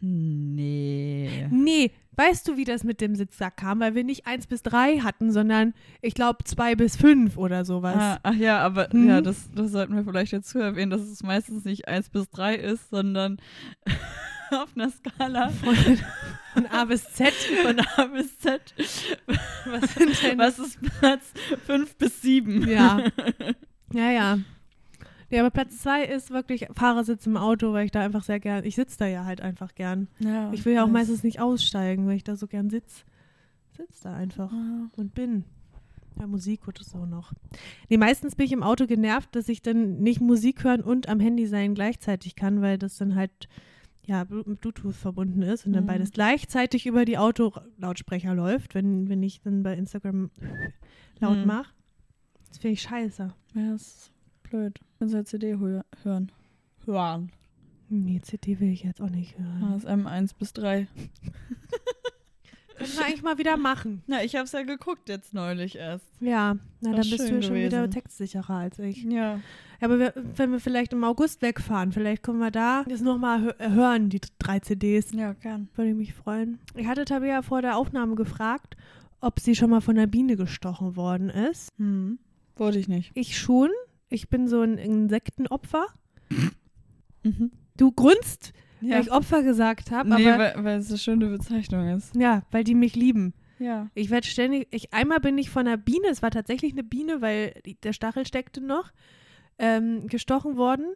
[0.00, 1.46] Nee.
[1.50, 3.80] Nee, weißt du, wie das mit dem Sitzsack kam?
[3.80, 7.96] Weil wir nicht 1 bis 3 hatten, sondern ich glaube 2 bis 5 oder sowas.
[7.96, 9.08] Ah, ach ja, aber Mhm.
[9.08, 12.56] ja, das, das sollten wir vielleicht dazu erwähnen, dass es meistens nicht 1 bis 3
[12.56, 13.38] ist, sondern
[14.62, 15.76] auf einer Skala Von,
[16.54, 17.32] von A bis Z.
[17.62, 18.60] von A bis Z.
[19.66, 19.96] Was
[20.36, 21.32] Was ist Platz
[21.66, 22.68] 5 bis 7?
[22.68, 23.04] Ja.
[23.94, 24.38] Ja, ja.
[25.28, 28.64] Ja, aber Platz 2 ist wirklich Fahrersitz im Auto, weil ich da einfach sehr gern,
[28.64, 30.08] ich sitze da ja halt einfach gern.
[30.18, 33.04] ja Ich will ja auch meistens nicht aussteigen, weil ich da so gern sitz.
[33.76, 34.88] Sitz da einfach Ah.
[34.96, 35.44] und bin.
[36.18, 37.32] Ja, Musik oder so noch.
[37.90, 41.20] Nee, meistens bin ich im Auto genervt, dass ich dann nicht Musik hören und am
[41.20, 43.48] Handy sein gleichzeitig kann, weil das dann halt
[44.04, 45.88] ja mit Bluetooth verbunden ist und dann Mhm.
[45.88, 50.30] beides gleichzeitig über die Autolautsprecher läuft, wenn, wenn ich dann bei Instagram
[51.20, 51.46] laut Mhm.
[51.46, 51.72] mache.
[52.48, 53.32] Das finde ich scheiße.
[53.54, 54.12] Ja, das ist
[54.42, 54.80] blöd.
[54.98, 56.30] Wenn sie CD hö- hören.
[56.84, 57.30] Hören.
[57.88, 59.62] Nee, CD will ich jetzt auch nicht hören.
[59.74, 60.86] ASM 1 bis 3.
[62.82, 64.02] Können wir eigentlich mal wieder machen.
[64.06, 66.06] Na, ich hab's ja geguckt jetzt neulich erst.
[66.20, 67.90] Ja, na, dann bist du ja schon wieder gewesen.
[67.90, 69.02] textsicherer als ich.
[69.04, 69.40] Ja.
[69.80, 73.52] Aber wir, wenn wir vielleicht im August wegfahren, vielleicht können wir da das nochmal hö
[73.70, 75.12] hören, die drei CDs.
[75.12, 75.68] Ja, gern.
[75.74, 76.60] Würde ich mich freuen.
[76.76, 78.76] Ich hatte Tabea vor der Aufnahme gefragt,
[79.20, 81.68] ob sie schon mal von einer Biene gestochen worden ist.
[81.78, 82.18] Hm.
[82.56, 83.10] Wurde ich nicht.
[83.14, 83.70] Ich schon.
[84.08, 85.86] Ich bin so ein Insektenopfer.
[87.24, 87.52] Mhm.
[87.76, 88.96] Du grunzt, Ja.
[88.96, 92.14] weil ich Opfer gesagt habe, nee, aber weil, weil es eine schöne Bezeichnung ist.
[92.16, 93.34] ja, weil die mich lieben.
[93.58, 93.88] Ja.
[93.94, 97.20] Ich werde ständig, ich, einmal bin ich von einer Biene, es war tatsächlich eine Biene,
[97.20, 98.92] weil die, der Stachel steckte noch,
[99.58, 100.94] ähm, gestochen worden,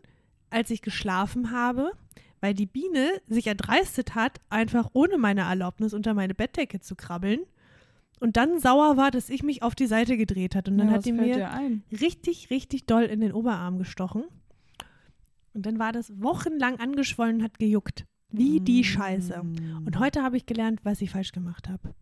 [0.51, 1.93] als ich geschlafen habe,
[2.41, 7.41] weil die Biene sich erdreistet hat, einfach ohne meine Erlaubnis unter meine Bettdecke zu krabbeln
[8.19, 10.95] und dann sauer war, dass ich mich auf die Seite gedreht hat und dann ja,
[10.95, 11.49] hat die mir
[11.93, 14.25] richtig, richtig doll in den Oberarm gestochen
[15.57, 18.05] und dann war das wochenlang angeschwollen und hat gejuckt.
[18.31, 19.43] Wie die Scheiße.
[19.43, 19.87] Mm.
[19.87, 21.95] Und heute habe ich gelernt, was ich falsch gemacht habe.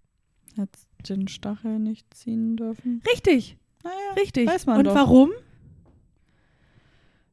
[0.57, 3.01] Hättest den Stachel nicht ziehen dürfen.
[3.13, 4.49] Richtig, Naja, richtig.
[4.49, 4.95] weiß man und doch.
[4.95, 5.31] warum?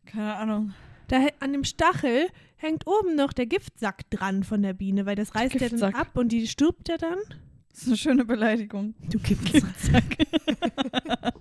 [0.06, 0.74] keine Ahnung.
[1.08, 5.34] Da an dem Stachel hängt oben noch der Giftsack dran von der Biene, weil das
[5.36, 7.18] reißt ja dann ab und die stirbt ja dann.
[7.70, 8.94] Das ist eine schöne Beleidigung.
[9.10, 10.04] Du Giftsack.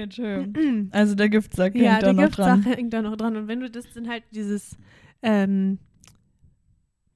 [0.00, 0.88] Geht schön.
[0.92, 2.62] Also der Giftsack ja, hängt da der noch Giftsack dran.
[2.62, 3.36] hängt da noch dran.
[3.36, 4.76] Und wenn du das dann halt dieses,
[5.22, 5.78] ähm,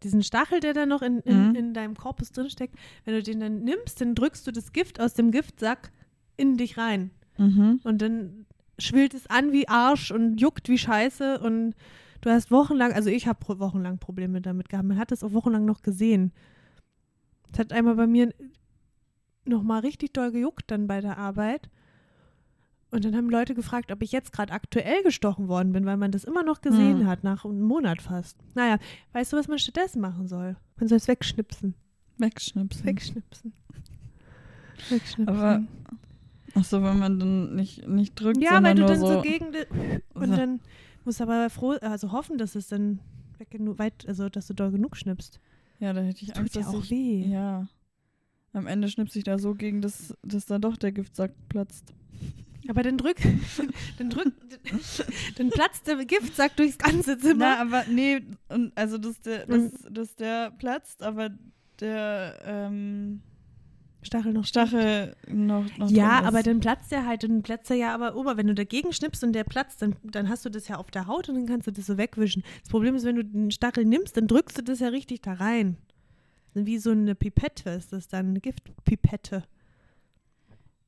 [0.03, 1.55] diesen Stachel, der da noch in, in, Mhm.
[1.55, 5.14] in deinem Korpus drinsteckt, wenn du den dann nimmst, dann drückst du das Gift aus
[5.14, 5.92] dem Giftsack
[6.37, 7.11] in dich rein.
[7.38, 7.81] Mhm.
[7.85, 8.47] Und dann
[8.79, 11.75] schwillt es an wie Arsch und juckt wie Scheiße und
[12.20, 14.87] du hast wochenlang, also ich habe wochenlang Probleme damit gehabt.
[14.88, 16.33] Man hat es auch wochenlang noch gesehen.
[17.53, 18.35] Es hat einmal bei mir
[19.47, 21.70] nochmal richtig doll gejuckt dann bei der Arbeit.
[22.94, 26.12] Und dann haben Leute gefragt, ob ich jetzt gerade aktuell gestochen worden bin, weil man
[26.12, 27.07] das immer noch gesehen Hm.
[27.09, 28.37] hat, nach einem Monat fast.
[28.54, 28.78] Naja,
[29.12, 30.57] weißt du, was man stattdessen machen soll?
[30.76, 31.74] Man soll es wegschnipsen.
[32.18, 32.85] Wegschnipsen.
[32.87, 33.52] Wegschnipsen.
[34.90, 35.28] Wegschnipsen.
[35.28, 35.62] Aber
[36.54, 39.46] Ach so, wenn man dann nicht, nicht drückt, Ja, weil du dann so, so, gegen
[40.14, 40.37] und so.
[40.37, 40.61] dann
[41.04, 43.00] musst du aber froh, also hoffen, dass es dann
[43.38, 45.40] weg genug, weit, also dass du doll genug schnippst.
[45.80, 47.24] Ja, da hätte ich Tut Angst, ja dass auch ich, weh.
[47.26, 47.66] Ja.
[48.52, 51.92] Am Ende schnipse ich da so gegen, dass, dass dann doch der Giftsack platzt.
[52.68, 53.16] Aber dann drück,
[53.98, 54.33] dann drück,
[55.37, 57.57] dann platzt der Giftsack durchs ganze Zimmer.
[57.57, 61.31] Na, aber nee, und also dass der, dass, dass der platzt, aber
[61.81, 63.20] der ähm,
[64.03, 67.94] Stachel noch Stachel noch, noch Ja, aber dann platzt der halt, dann platzt er ja
[67.94, 68.37] aber ober.
[68.37, 71.07] Wenn du dagegen schnippst und der platzt, dann, dann hast du das ja auf der
[71.07, 72.42] Haut und dann kannst du das so wegwischen.
[72.62, 75.35] Das Problem ist, wenn du den Stachel nimmst, dann drückst du das ja richtig da
[75.35, 75.77] rein.
[76.55, 79.42] Wie so eine Pipette ist das dann, eine Giftpipette.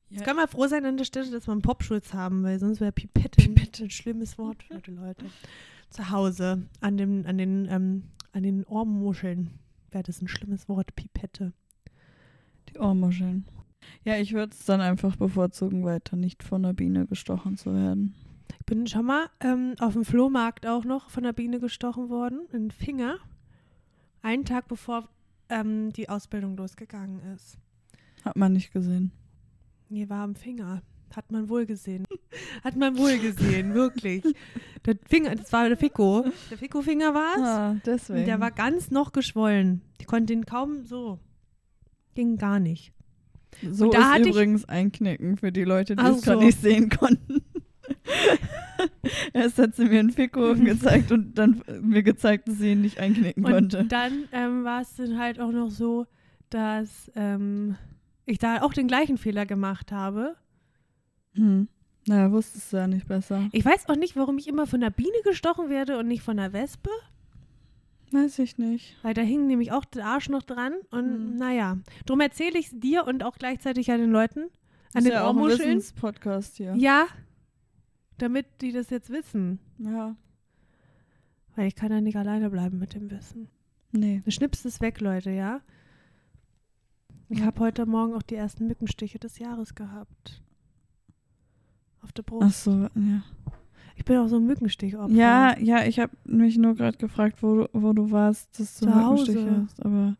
[0.09, 2.79] Jetzt kann man froh sein an der Stelle, dass wir einen Popschutz haben, weil sonst
[2.79, 5.25] wäre Pipette, Pipette ein schlimmes Wort für die Leute.
[5.89, 9.51] Zu Hause, an, dem, an, den, ähm, an den Ohrmuscheln
[9.91, 11.53] wäre das ein schlimmes Wort, Pipette.
[12.69, 13.45] Die Ohrmuscheln.
[14.03, 18.15] Ja, ich würde es dann einfach bevorzugen, weiter nicht von der Biene gestochen zu werden.
[18.59, 22.41] Ich bin schon mal ähm, auf dem Flohmarkt auch noch von der Biene gestochen worden,
[22.51, 23.17] in den Finger.
[24.21, 25.07] Einen Tag bevor
[25.49, 27.57] ähm, die Ausbildung losgegangen ist.
[28.23, 29.11] Hat man nicht gesehen.
[29.89, 30.81] Nee, war am Finger.
[31.15, 32.05] Hat man wohl gesehen.
[32.63, 34.23] Hat man wohl gesehen, wirklich.
[34.85, 36.25] Der Finger, das war der Fico.
[36.51, 37.41] Der Fico-Finger war es.
[37.41, 38.25] Ah, deswegen.
[38.25, 39.81] der war ganz noch geschwollen.
[39.99, 41.19] Ich konnte ihn kaum so.
[42.13, 42.93] Ging gar nicht.
[43.71, 46.45] so ist übrigens Einknicken für die Leute, die es gerade so.
[46.45, 47.41] nicht sehen konnten.
[49.33, 52.99] Erst hat sie mir einen Fico gezeigt und dann mir gezeigt, dass sie ihn nicht
[52.99, 53.85] einknicken Und konnte.
[53.85, 56.05] dann ähm, war es dann halt auch noch so,
[56.49, 57.75] dass ähm,
[58.27, 60.35] ich da auch den gleichen Fehler gemacht habe.
[61.33, 61.67] Hm.
[62.07, 63.49] Naja, wusstest du ja nicht besser.
[63.51, 66.37] Ich weiß auch nicht, warum ich immer von der Biene gestochen werde und nicht von
[66.37, 66.89] der Wespe.
[68.11, 68.95] Weiß ich nicht.
[69.01, 70.73] Weil da hing nämlich auch der Arsch noch dran.
[70.91, 71.35] Und Hm.
[71.35, 74.41] naja, drum erzähle ich es dir und auch gleichzeitig an den Leuten,
[74.93, 75.83] an ist den ja auch ein Ohrmuscheln.
[75.99, 76.73] Podcast hier.
[76.77, 77.07] Ja,
[78.17, 79.59] damit die das jetzt wissen.
[79.79, 80.15] ja.
[81.55, 83.49] Weil ich kann ja nicht alleine bleiben mit dem Wissen.
[83.91, 84.21] Nee.
[84.23, 85.61] Du schnippst es weg, Leute, ja?
[87.29, 87.45] Ich Ja.
[87.47, 90.41] habe heute Morgen auch die ersten Mückenstiche des Jahres gehabt.
[92.01, 92.45] Auf der Brust.
[92.47, 93.21] Ach so, ja.
[93.95, 95.11] Ich bin auch so ein Mückenstichopfer.
[95.13, 98.85] Ja, ja, ich habe mich nur gerade gefragt, wo du, wo du warst, dass du
[98.85, 99.31] Zu Hause.
[99.31, 100.15] Mückenstiche hast, aber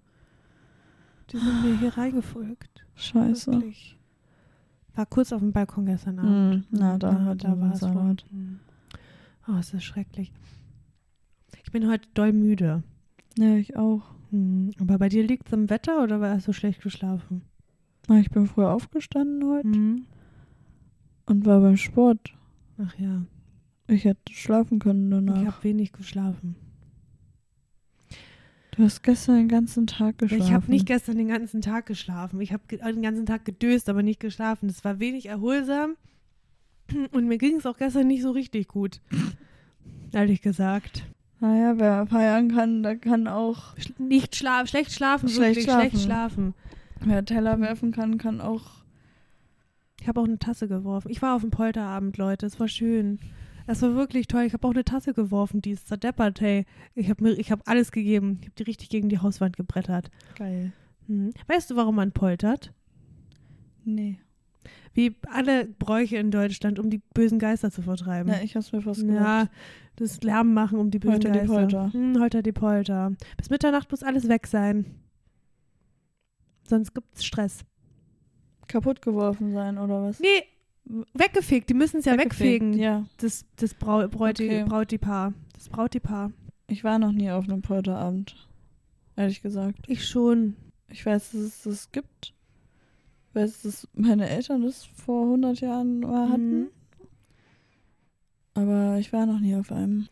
[1.31, 2.85] Die sind mir hier reingefolgt.
[2.95, 3.51] scheiße.
[3.51, 3.97] Wirklich.
[4.95, 6.31] War kurz auf dem Balkon gestern Abend.
[6.55, 7.81] Hm, na, da hat da war es.
[7.83, 8.59] Hm.
[9.47, 10.33] Oh, es ist schrecklich.
[11.63, 12.81] Ich bin heute doll müde.
[13.37, 14.01] Ja, ich auch.
[14.31, 14.71] Hm.
[14.79, 17.41] Aber bei dir liegt es am Wetter oder hast du schlecht geschlafen?
[18.07, 20.05] Na, Ich bin früher aufgestanden heute Hm.
[21.25, 22.33] und war beim Sport.
[22.77, 23.23] Ach ja,
[23.87, 25.41] Ich hätte schlafen können danach.
[25.41, 26.55] ich habe wenig geschlafen.
[28.71, 30.43] du hast gestern den ganzen Tag geschlafen.
[30.45, 32.39] Ich habe nicht gestern den ganzen Tag geschlafen.
[32.41, 34.69] Ich habe den ganzen Tag gedöst, aber nicht geschlafen.
[34.69, 35.95] Es war wenig erholsam
[37.11, 39.01] und mir ging es auch gestern nicht so richtig gut.
[40.13, 41.05] Ehrlich gesagt.
[41.39, 43.77] Naja, wer feiern kann, der kann auch.
[43.77, 45.89] Sch nicht schla schlecht schlafen, Schlecht wirklich schlafen.
[45.89, 46.53] schlecht schlafen.
[47.01, 48.77] Wer Teller werfen kann, kann auch.
[50.01, 51.09] Ich habe auch eine Tasse geworfen.
[51.11, 52.45] Ich war auf dem Polterabend, Leute.
[52.45, 53.19] Es war schön.
[53.67, 54.43] Es war wirklich toll.
[54.43, 56.65] Ich habe auch eine Tasse geworfen, die ist zerdeppert, hey.
[56.95, 58.37] Ich habe hab alles gegeben.
[58.39, 60.09] Ich habe die richtig gegen die Hauswand gebrettert.
[60.35, 60.71] Geil.
[61.07, 61.31] Hm.
[61.47, 62.73] Weißt du, warum man poltert?
[63.83, 64.19] Nee.
[64.93, 68.31] Wie alle Bräuche in Deutschland, um die bösen Geister zu vertreiben.
[68.31, 69.21] Ja, ich hab's mir fast gedacht.
[69.23, 69.49] Ja,
[69.97, 71.47] das Lärm machen um die bösen Holter die.
[71.47, 71.93] Polter.
[71.93, 73.11] Hm, Holter die Polter.
[73.35, 74.85] Bis Mitternacht muss alles weg sein.
[76.63, 77.65] Sonst gibt's Stress.
[78.67, 80.19] Kaputt geworfen sein oder was?
[80.19, 80.43] Nee,
[81.13, 81.69] weggefegt.
[81.69, 82.73] Die müssen es ja wegfegen.
[82.73, 83.05] Ja.
[83.17, 84.63] Das, das Brau Bräuti Okay.
[84.65, 85.33] Brautipaar.
[85.53, 86.31] Das Brautipaar.
[86.67, 88.35] Ich war noch nie auf einem Polterabend.
[89.15, 89.79] Ehrlich gesagt.
[89.87, 90.55] Ich schon.
[90.89, 92.33] Ich weiß, dass es das gibt.
[93.29, 96.59] Ich weiß, dass meine Eltern das vor 100 Jahren mal hatten.
[96.59, 96.67] Mhm.
[98.57, 100.07] Aber ich war noch nie auf einem.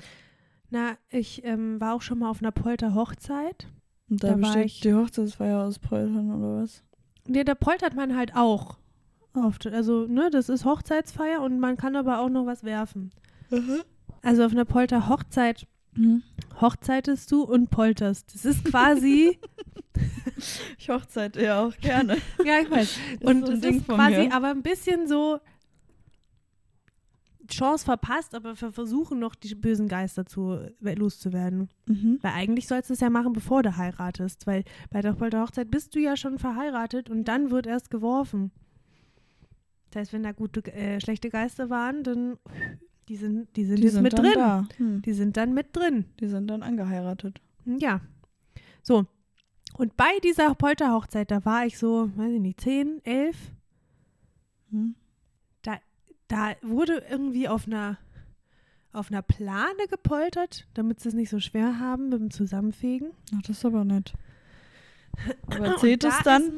[0.69, 3.67] Na, ich ähm, war auch schon mal auf einer Polter-Hochzeit.
[4.09, 6.83] Und da, Da besteht ich- die Hochzeitsfeier aus Poltern oder was?
[7.27, 8.77] Nee, da poltert man halt auch.
[9.33, 9.65] Oft.
[9.67, 13.11] Also, ne, das ist Hochzeitsfeier und man kann aber auch noch was werfen.
[14.21, 16.23] Also auf einer Polter-Hochzeit Mhm.
[16.59, 18.33] hochzeitest du und polterst.
[18.35, 19.39] Das ist quasi,
[20.77, 22.17] Ich hochzeit ja auch gerne.
[22.43, 22.99] ja, ich weiß.
[23.23, 24.33] Und es ist quasi mir.
[24.33, 25.39] aber ein bisschen so
[27.47, 31.69] Chance verpasst, aber wir versuchen noch die bösen Geister zu loszuwerden.
[31.87, 32.19] Mhm.
[32.21, 34.47] Weil eigentlich sollst du es ja machen, bevor du heiratest.
[34.47, 38.51] Weil bei der Polterhochzeit bist du ja schon verheiratet und dann wird erst geworfen.
[39.91, 42.37] Das heißt, wenn da gute, äh, schlechte Geister waren, dann
[43.07, 44.33] die sind, die sind Die sind mit dann drin.
[44.35, 44.67] da.
[44.77, 45.01] Hm.
[45.03, 46.05] Die sind dann mit drin.
[46.19, 47.39] Die sind dann angeheiratet.
[47.65, 48.01] Ja.
[48.81, 49.05] So.
[49.77, 53.37] Und bei dieser Polterhochzeit, da war ich so, weiß ich nicht, 10, 11.
[54.71, 54.95] Hm.
[56.27, 57.97] Da wurde irgendwie auf einer,
[58.91, 63.11] auf einer Plane gepoltert, damit sie es nicht so schwer haben mit dem Zusammenfegen.
[63.35, 64.13] Ach, das ist aber nett.
[65.47, 66.51] Aber Und zählt da es dann?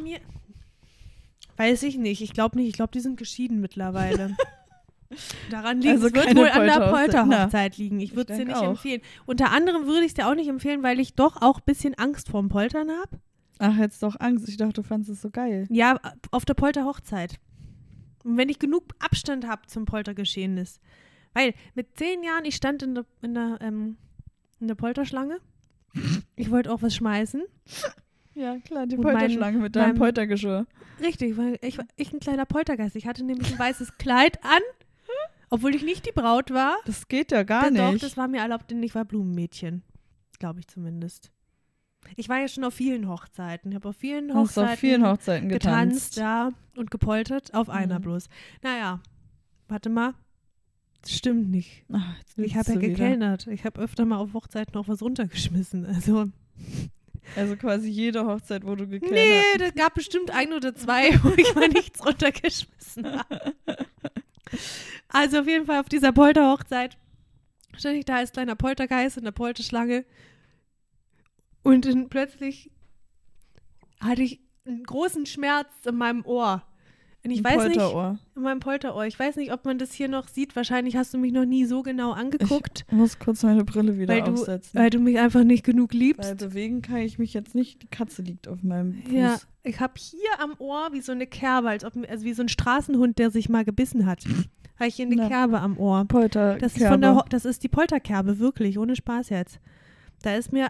[1.57, 2.21] weiß ich nicht.
[2.21, 2.67] Ich glaube nicht.
[2.67, 4.35] Ich glaube, die sind geschieden mittlerweile.
[5.49, 6.13] Daran liegt Also es.
[6.13, 7.77] wird wohl an der Polterhochzeit.
[7.77, 7.99] Liegen.
[7.99, 8.69] Ich würde es dir nicht auch.
[8.71, 9.01] empfehlen.
[9.25, 11.95] Unter anderem würde ich es dir auch nicht empfehlen, weil ich doch auch ein bisschen
[11.95, 13.19] Angst vorm Poltern habe.
[13.59, 14.47] Ach, jetzt doch Angst.
[14.49, 15.65] Ich dachte, du fandest es so geil.
[15.69, 15.99] Ja,
[16.31, 17.39] auf der Polterhochzeit.
[18.27, 20.81] Und wenn ich genug Abstand habe zum Poltergeschehnis.
[21.33, 23.95] Weil mit zehn Jahren, ich stand in der, in der, ähm,
[24.59, 25.37] in der Polterschlange.
[26.35, 27.43] Ich wollte auch was schmeißen.
[28.35, 30.67] Ja, klar, die Und mein- Polterschlange mit deinem mein- Poltergeschirr.
[30.99, 32.95] Richtig, weil ich, war- ich ein kleiner Poltergeist.
[32.95, 34.61] Ich hatte nämlich ein weißes Kleid an,
[35.49, 36.75] obwohl ich nicht die Braut war.
[36.85, 38.03] Das geht ja gar Doch, nicht.
[38.03, 39.83] das war mir erlaubt, denn ich war Blumenmädchen.
[40.39, 41.31] Glaube ich zumindest.
[42.15, 43.71] Ich war ja schon auf vielen Hochzeiten.
[43.71, 46.17] Ich habe auf vielen Hochzeiten auf vielen Hochzeiten getanzt, getanzt.
[46.17, 47.53] ja, und gepoltert.
[47.53, 48.03] Auf einer Mhm.
[48.03, 48.29] bloß.
[48.63, 49.01] Naja,
[49.67, 50.13] warte mal.
[51.01, 51.83] Das stimmt nicht.
[51.93, 52.89] Ach, Ich habe ja du wieder.
[52.93, 53.47] gekellnert.
[53.47, 55.85] Ich habe öfter mal auf Hochzeiten auch was runtergeschmissen.
[55.85, 56.25] Also,
[57.35, 61.29] Also quasi jede Hochzeit, wo du gekellnert nee, da gab bestimmt ein oder zwei, wo
[61.37, 63.53] ich mal nichts runtergeschmissen habe.
[65.09, 66.97] Also auf jeden Fall auf dieser Polterhochzeit
[67.75, 70.05] stand ich da als kleiner Poltergeist in der Polterschlange
[71.67, 72.71] und dann plötzlich
[73.99, 76.63] hatte ich einen großen Schmerz in meinem Ohr.
[77.25, 78.19] Und ich Ein weiß nicht, Polterohr.
[78.35, 80.55] in meinem Polterohr, ich weiß nicht, ob man das hier noch sieht.
[80.55, 84.13] Wahrscheinlich hast du mich noch nie so genau angeguckt, Ich muss kurz meine Brille wieder
[84.13, 84.79] weil du, aufsetzen.
[84.79, 86.29] weil du mich einfach nicht genug liebst.
[86.29, 87.81] Weil bewegen kann ich mich jetzt nicht.
[87.81, 89.11] Die Katze liegt auf meinem Fuß.
[89.11, 92.43] Ja, ich habe hier am Ohr wie so eine Kerbe, als ob, also wie so
[92.43, 94.23] ein Straßenhund, der sich mal gebissen hat.
[94.77, 95.27] Habe ich hier eine Ja.
[95.27, 96.05] Kerbe am Ohr.
[96.05, 96.57] Polter.
[96.59, 99.59] Das ist von der, das ist die Polterkerbe, wirklich, ohne Spaß jetzt.
[100.21, 100.67] Da ist mir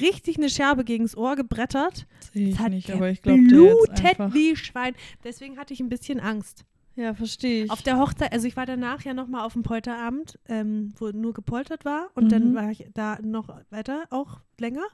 [0.00, 2.06] richtig eine Scherbe gegens Ohr gebrettert.
[2.32, 4.94] Sehe ich hat nicht, aber ich glaube, blutet wie Schwein.
[5.24, 6.64] Deswegen hatte ich ein bisschen Angst.
[6.96, 7.70] Ja, verstehe ich.
[7.70, 11.32] Auf der Hochzeit, also ich war danach ja nochmal auf dem Polterabend, ähm, wo nur
[11.32, 12.08] gepoltert war.
[12.14, 12.54] Und dann Mhm.
[12.56, 14.84] war ich da noch weiter, auch länger.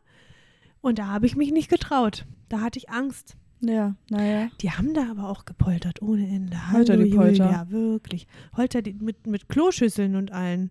[0.81, 2.25] Und da habe ich mich nicht getraut.
[2.49, 3.37] Da hatte ich Angst.
[3.61, 4.49] ja, naja.
[4.61, 6.57] Die haben da aber auch gepoltert ohne Ende.
[6.73, 7.47] Holter die Polter.
[7.47, 8.27] Julia, wirklich.
[8.57, 10.71] Holter die, mit, mit Kloschüsseln und allen.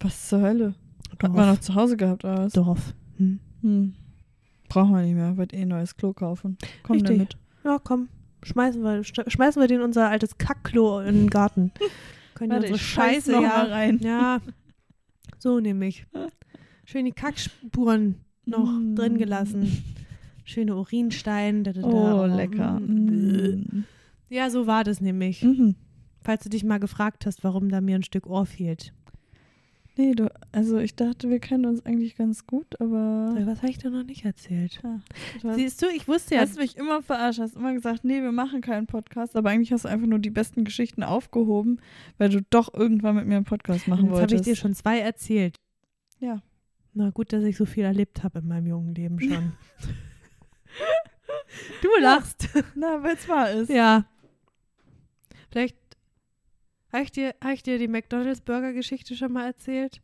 [0.00, 0.74] Was zur Hölle?
[1.12, 1.32] Hat Dorf.
[1.32, 2.52] man noch zu Hause gehabt, oder was?
[2.52, 2.94] Dorf.
[3.20, 3.40] Hm.
[3.62, 3.94] Hm.
[4.68, 5.36] Brauchen wir nicht mehr.
[5.36, 6.56] Wird eh ein neues Klo kaufen.
[6.82, 7.16] Komm Richtig.
[7.16, 7.36] damit.
[7.64, 8.08] Ja, komm.
[8.42, 11.72] Schmeißen wir, sch- schmeißen wir den unser altes Kackklo in den Garten.
[12.34, 13.98] Können die Warte, unsere Scheiße noch ja, rein.
[14.02, 14.40] Ja,
[15.38, 16.06] so nämlich.
[16.84, 18.16] Schön die Kackspuren
[18.46, 18.94] noch Mm.
[18.96, 19.84] drin gelassen.
[20.44, 21.62] Schöne Urinstein.
[21.64, 21.88] Da, da, da.
[22.22, 22.80] Oh, lecker.
[22.80, 23.84] Mm.
[24.30, 25.42] Ja, so war das nämlich.
[25.42, 25.74] Mhm.
[26.22, 28.92] Falls du dich mal gefragt hast, warum da mir ein Stück Ohr fehlt.
[30.00, 33.36] Nee, du, also ich dachte, wir kennen uns eigentlich ganz gut, aber.
[33.44, 34.80] Was habe ich dir noch nicht erzählt?
[34.82, 34.98] Ja,
[35.42, 38.22] du Siehst du, ich wusste du ja, hast mich immer verarscht, hast immer gesagt, nee,
[38.22, 41.82] wir machen keinen Podcast, aber eigentlich hast du einfach nur die besten Geschichten aufgehoben,
[42.16, 44.46] weil du doch irgendwann mit mir einen Podcast machen jetzt habe wolltest.
[44.46, 45.56] ich dir schon zwei erzählt.
[46.18, 46.40] Ja.
[46.94, 49.52] Na gut, dass ich so viel erlebt habe in meinem jungen Leben schon.
[51.82, 52.14] du Ja.
[52.14, 52.48] lachst.
[52.74, 53.68] Na, weil es wahr ist.
[53.68, 54.06] Ja.
[55.50, 55.76] Vielleicht
[56.92, 60.00] habe ich, dir- hab ich dir die McDonalds-Burger-Geschichte schon mal erzählt?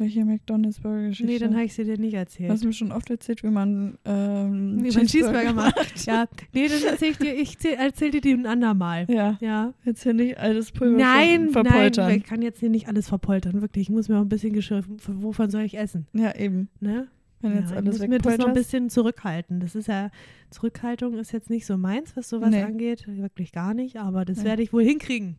[0.00, 1.32] Welche McDonalds-Burger-Geschichte?
[1.32, 2.50] Nee, dann habe ich sie dir nicht Du erzählt.
[2.50, 6.06] hast mir schon oft erzählt, wie man, ähm, Wie man Cheeseburger macht.
[6.06, 9.06] Ja, nee, dann erzähl ich dir, ich zähl- erzähl dir die ein andermal.
[9.10, 9.74] Ja, Ja.
[9.84, 12.10] jetzt hier nicht altes Pulver Nein, ver nein, verpoltern.
[12.12, 13.88] ich kann jetzt hier nicht alles verpoltern, wirklich.
[13.88, 16.68] Ich muss mir auch ein bisschen geschriffen, wovon soll ich essen, ja, eben.
[16.78, 17.08] ne?
[17.40, 19.58] Wenn ja, jetzt ich alles muss mir das noch ein bisschen zurückhalten.
[19.60, 20.10] Das ist ja,
[20.50, 22.62] Zurückhaltung ist jetzt nicht so meins, was sowas Nee.
[22.62, 23.04] angeht.
[23.08, 24.44] Wirklich gar nicht, aber das Nee.
[24.44, 25.36] werde ich wohl hinkriegen.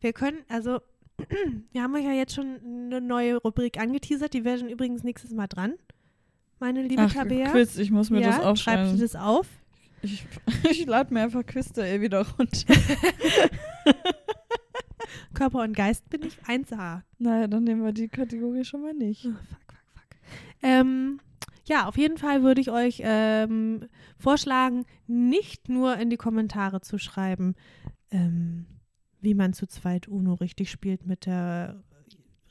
[0.00, 0.80] Wir können, also,
[1.72, 4.34] wir haben euch ja jetzt schon eine neue Rubrik angeteasert.
[4.34, 5.74] Die werden übrigens nächstes Mal dran.
[6.58, 7.50] Meine liebe Ach, Tabea.
[7.50, 8.92] Quiz, ich muss mir ja, das schreibst aufschreiben.
[8.96, 9.48] du das auf?
[10.02, 10.24] Ich,
[10.70, 12.74] ich lade mir einfach Quiz.de wieder runter.
[15.34, 17.02] Körper und Geist bin ich 1a.
[17.18, 19.26] naja, dann nehmen wir die Kategorie schon mal nicht.
[19.26, 20.18] Oh, fuck, fuck, fuck.
[20.62, 21.20] Ähm,
[21.64, 23.88] ja, auf jeden Fall würde ich euch ähm,
[24.18, 27.54] vorschlagen, nicht nur in die Kommentare zu schreiben,
[28.10, 28.66] ähm,
[29.22, 31.82] wie man zu zweit Uno richtig spielt mit der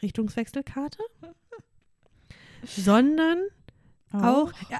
[0.02, 1.00] Richtungswechselkarte,
[2.64, 3.40] sondern
[4.12, 4.80] auch, ja,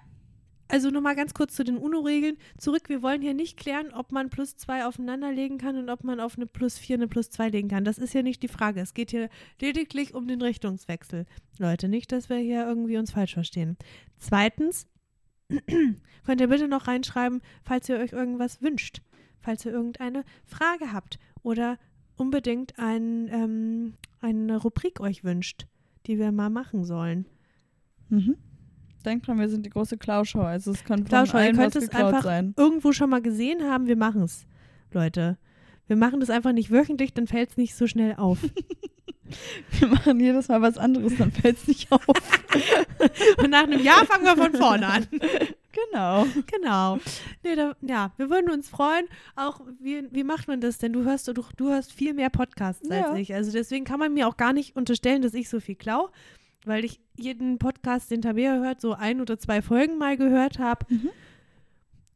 [0.68, 2.88] also nochmal ganz kurz zu den UNO-Regeln zurück.
[2.88, 6.20] Wir wollen hier nicht klären, ob man plus zwei aufeinander legen kann und ob man
[6.20, 7.84] auf eine plus vier eine plus zwei legen kann.
[7.84, 8.80] Das ist ja nicht die Frage.
[8.80, 9.30] Es geht hier
[9.60, 11.26] lediglich um den Richtungswechsel.
[11.58, 13.78] Leute, nicht, dass wir hier irgendwie uns falsch verstehen.
[14.18, 14.88] Zweitens,
[16.26, 19.02] könnt ihr bitte noch reinschreiben, falls ihr euch irgendwas wünscht,
[19.42, 21.78] falls ihr irgendeine Frage habt oder
[22.18, 25.66] unbedingt ein, ähm, eine Rubrik euch wünscht,
[26.06, 27.26] die wir mal machen sollen.
[28.10, 28.38] Mhm.
[29.06, 30.42] Denkt dran, wir sind die große Klauschau.
[30.44, 32.54] Also es kann von Klauschau, ihr allen könnt was es einfach sein.
[32.58, 34.46] irgendwo schon mal gesehen haben, wir machen es,
[34.92, 35.38] Leute.
[35.92, 38.38] Wir machen das einfach nicht wöchentlich, dann fällt es nicht so schnell auf.
[39.80, 42.06] Wir machen jedes Mal was anderes, dann fällt es nicht auf.
[43.38, 45.08] Und nach einem Jahr fangen wir von vorne an.
[45.92, 46.28] genau.
[46.50, 46.98] Genau.
[47.44, 49.06] Nee, da, ja, wir würden uns freuen.
[49.36, 50.94] Auch, wie, wie macht man das denn?
[50.94, 53.10] Du hörst, du, du hörst viel mehr Podcasts Ja.
[53.10, 53.34] als ich.
[53.34, 56.10] Also deswegen kann man mir auch gar nicht unterstellen, dass ich so viel klau,
[56.64, 60.86] weil ich jeden Podcast, den Tabea hört, so ein oder zwei Folgen mal gehört habe.
[60.88, 61.10] Mhm.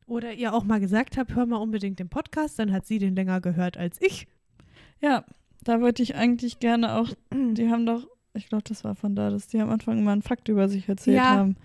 [0.07, 3.15] Oder ihr auch mal gesagt habt, hör mal unbedingt den Podcast, dann hat sie den
[3.15, 4.27] länger gehört als ich.
[5.01, 5.25] Ja,
[5.63, 9.29] da wollte ich eigentlich gerne auch, die haben doch, ich glaube, das war von da,
[9.29, 11.36] dass die am Anfang mal einen Fakt über sich erzählt Ja.
[11.38, 11.55] haben.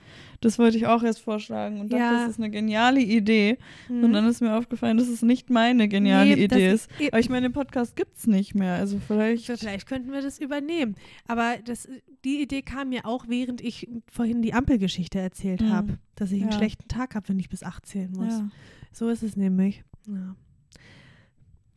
[0.41, 2.13] Das wollte ich auch erst vorschlagen und dachte, Ja.
[2.23, 3.59] das ist eine geniale Idee.
[3.89, 4.13] Und Mhm.
[4.13, 6.89] dann ist mir aufgefallen, dass es nicht meine geniale Nee, Idee ist.
[7.09, 8.75] Aber ich meine, den Podcast gibt es nicht mehr.
[8.75, 9.45] Also vielleicht.
[9.47, 10.95] Vielleicht könnten wir das übernehmen.
[11.27, 11.87] Aber das,
[12.25, 15.71] die Idee kam mir auch, während ich vorhin die Ampelgeschichte erzählt Mhm.
[15.73, 16.57] habe, dass ich einen Ja.
[16.57, 18.33] schlechten Tag habe, wenn ich bis 8 zählen muss.
[18.33, 18.49] Ja.
[18.93, 19.83] So ist es nämlich.
[20.09, 20.35] Ja.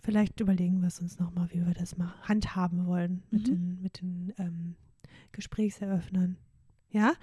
[0.03, 3.51] Vielleicht überlegen wir es uns nochmal, wie wir das mal handhaben wollen mit Mhm.
[3.53, 4.75] den, mit den ähm,
[5.31, 6.35] Gesprächseröffnern.
[6.91, 7.13] Ja?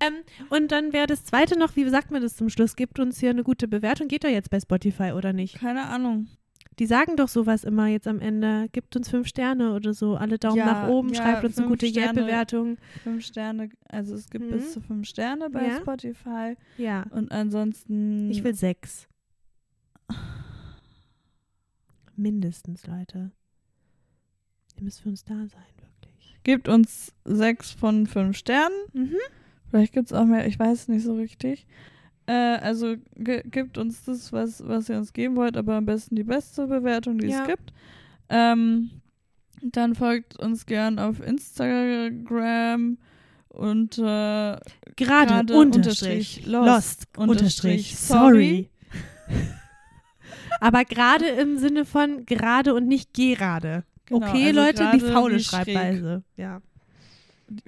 [0.00, 0.14] Ähm,
[0.50, 2.76] und dann wäre das zweite noch, wie sagt man das zum Schluss?
[2.76, 4.08] Gibt uns hier eine gute Bewertung.
[4.08, 5.58] Geht doch jetzt bei Spotify oder nicht?
[5.58, 6.26] Keine Ahnung.
[6.78, 8.68] Die sagen doch sowas immer jetzt am Ende.
[8.72, 10.16] Gibt uns fünf Sterne oder so.
[10.16, 11.86] Alle Daumen Ja, nach oben, ja, schreibt uns eine gute.
[11.86, 12.76] Yelp-Bewertung.
[13.02, 14.50] Fünf Sterne, also es gibt Mhm.
[14.50, 15.76] bis zu fünf Sterne bei Ja.
[15.78, 16.56] Spotify.
[16.76, 18.30] Ja, Und ansonsten.
[18.30, 19.08] ich will sechs.
[22.16, 23.30] Mindestens, Leute.
[24.76, 25.48] Ihr müsst für uns da sein,
[25.80, 26.36] wirklich.
[26.44, 28.74] Gibt uns sechs von fünf Sternen.
[28.92, 29.16] Mhm.
[29.70, 31.66] Vielleicht gibt es auch mehr, ich weiß nicht so richtig.
[32.26, 36.16] Äh, also ge gibt uns das, was, was ihr uns geben wollt, aber am besten
[36.16, 37.42] die beste Bewertung, die Ja.
[37.42, 37.72] es gibt.
[38.28, 38.90] Ähm,
[39.62, 42.98] dann folgt uns gern auf Instagram
[43.48, 44.58] und äh,
[44.96, 48.70] Gerade, unterstrich, unterstrich lost, unterstrich, unterstrich sorry.
[50.60, 53.84] Aber gerade im Sinne von gerade und nicht gerade.
[54.06, 55.40] Genau, okay, also Leute, die faule.
[55.40, 56.22] Schreibweise.
[56.36, 56.60] Ja.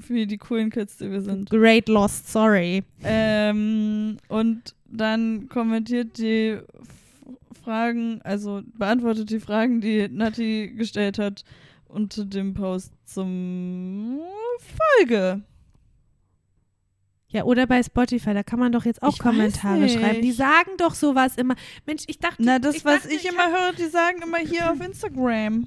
[0.01, 1.51] für die coolen Kids, die wir sind.
[1.51, 2.83] Great lost, sorry.
[3.03, 6.59] Ähm, und dann kommentiert die
[7.62, 11.45] Fragen, also beantwortet die Fragen, die Nati gestellt hat
[11.87, 14.20] unter dem Post zum
[14.99, 15.43] Folge.
[17.31, 20.22] Ja, oder bei Spotify, da kann man doch jetzt auch Ich Kommentare schreiben.
[20.22, 21.57] Die sagen doch sowas immer.
[21.85, 24.70] Mensch, ich dachte, Na, das, ich was dachte, ich immer höre, die sagen immer hier
[24.72, 25.66] auf Instagram.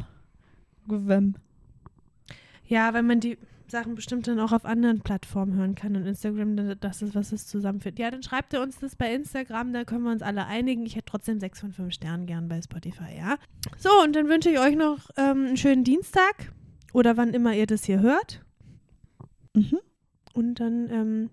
[0.88, 1.36] Gewem.
[2.66, 3.38] Ja, wenn man die
[3.68, 7.48] Sachen bestimmt dann auch auf anderen Plattformen hören kann und Instagram, das ist, was es
[7.48, 8.00] zusammenführt.
[8.00, 10.86] Ja, dann schreibt ihr uns das bei Instagram, da können wir uns alle einigen.
[10.86, 13.38] Ich hätte trotzdem sechs von fünf Sternen gern bei Spotify, ja.
[13.78, 16.52] So, und dann wünsche ich euch noch ähm, einen schönen Dienstag
[16.92, 18.44] oder wann immer ihr das hier hört.
[19.54, 19.80] Mhm.
[20.34, 21.30] Und dann, ähm,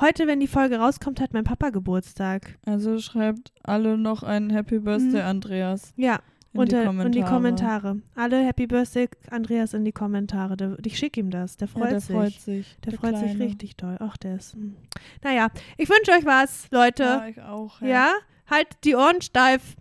[0.00, 2.58] heute, wenn die Folge rauskommt, hat mein Papa Geburtstag.
[2.66, 5.28] Also schreibt alle noch ein Happy Birthday, Mhm.
[5.28, 5.92] Andreas.
[5.96, 6.20] Ja,
[6.52, 7.06] In und, die Kommentare.
[7.06, 7.96] und die Kommentare.
[8.14, 10.56] Alle Happy Birthday, Andreas, in die Kommentare.
[10.56, 12.16] Der, ich schicke ihm das, der freut ja, der sich.
[12.16, 12.76] freut sich.
[12.84, 13.44] Der, freut sich Kleine.
[13.44, 13.96] richtig doll.
[14.00, 14.54] Ach, der ist.
[14.54, 14.76] hm.
[15.22, 17.02] Naja, ich wünsche euch was, Leute.
[17.02, 17.80] Ja, Ja, ich auch.
[17.82, 18.12] Ja.
[18.50, 19.76] halt die Ohren steif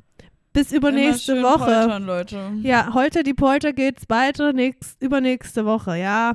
[0.53, 1.65] bis übernächste Woche.
[1.65, 2.51] poltern, Leute.
[2.63, 6.33] Ja, heute die Polter geht's weiter nächst, übernächste Woche, ja.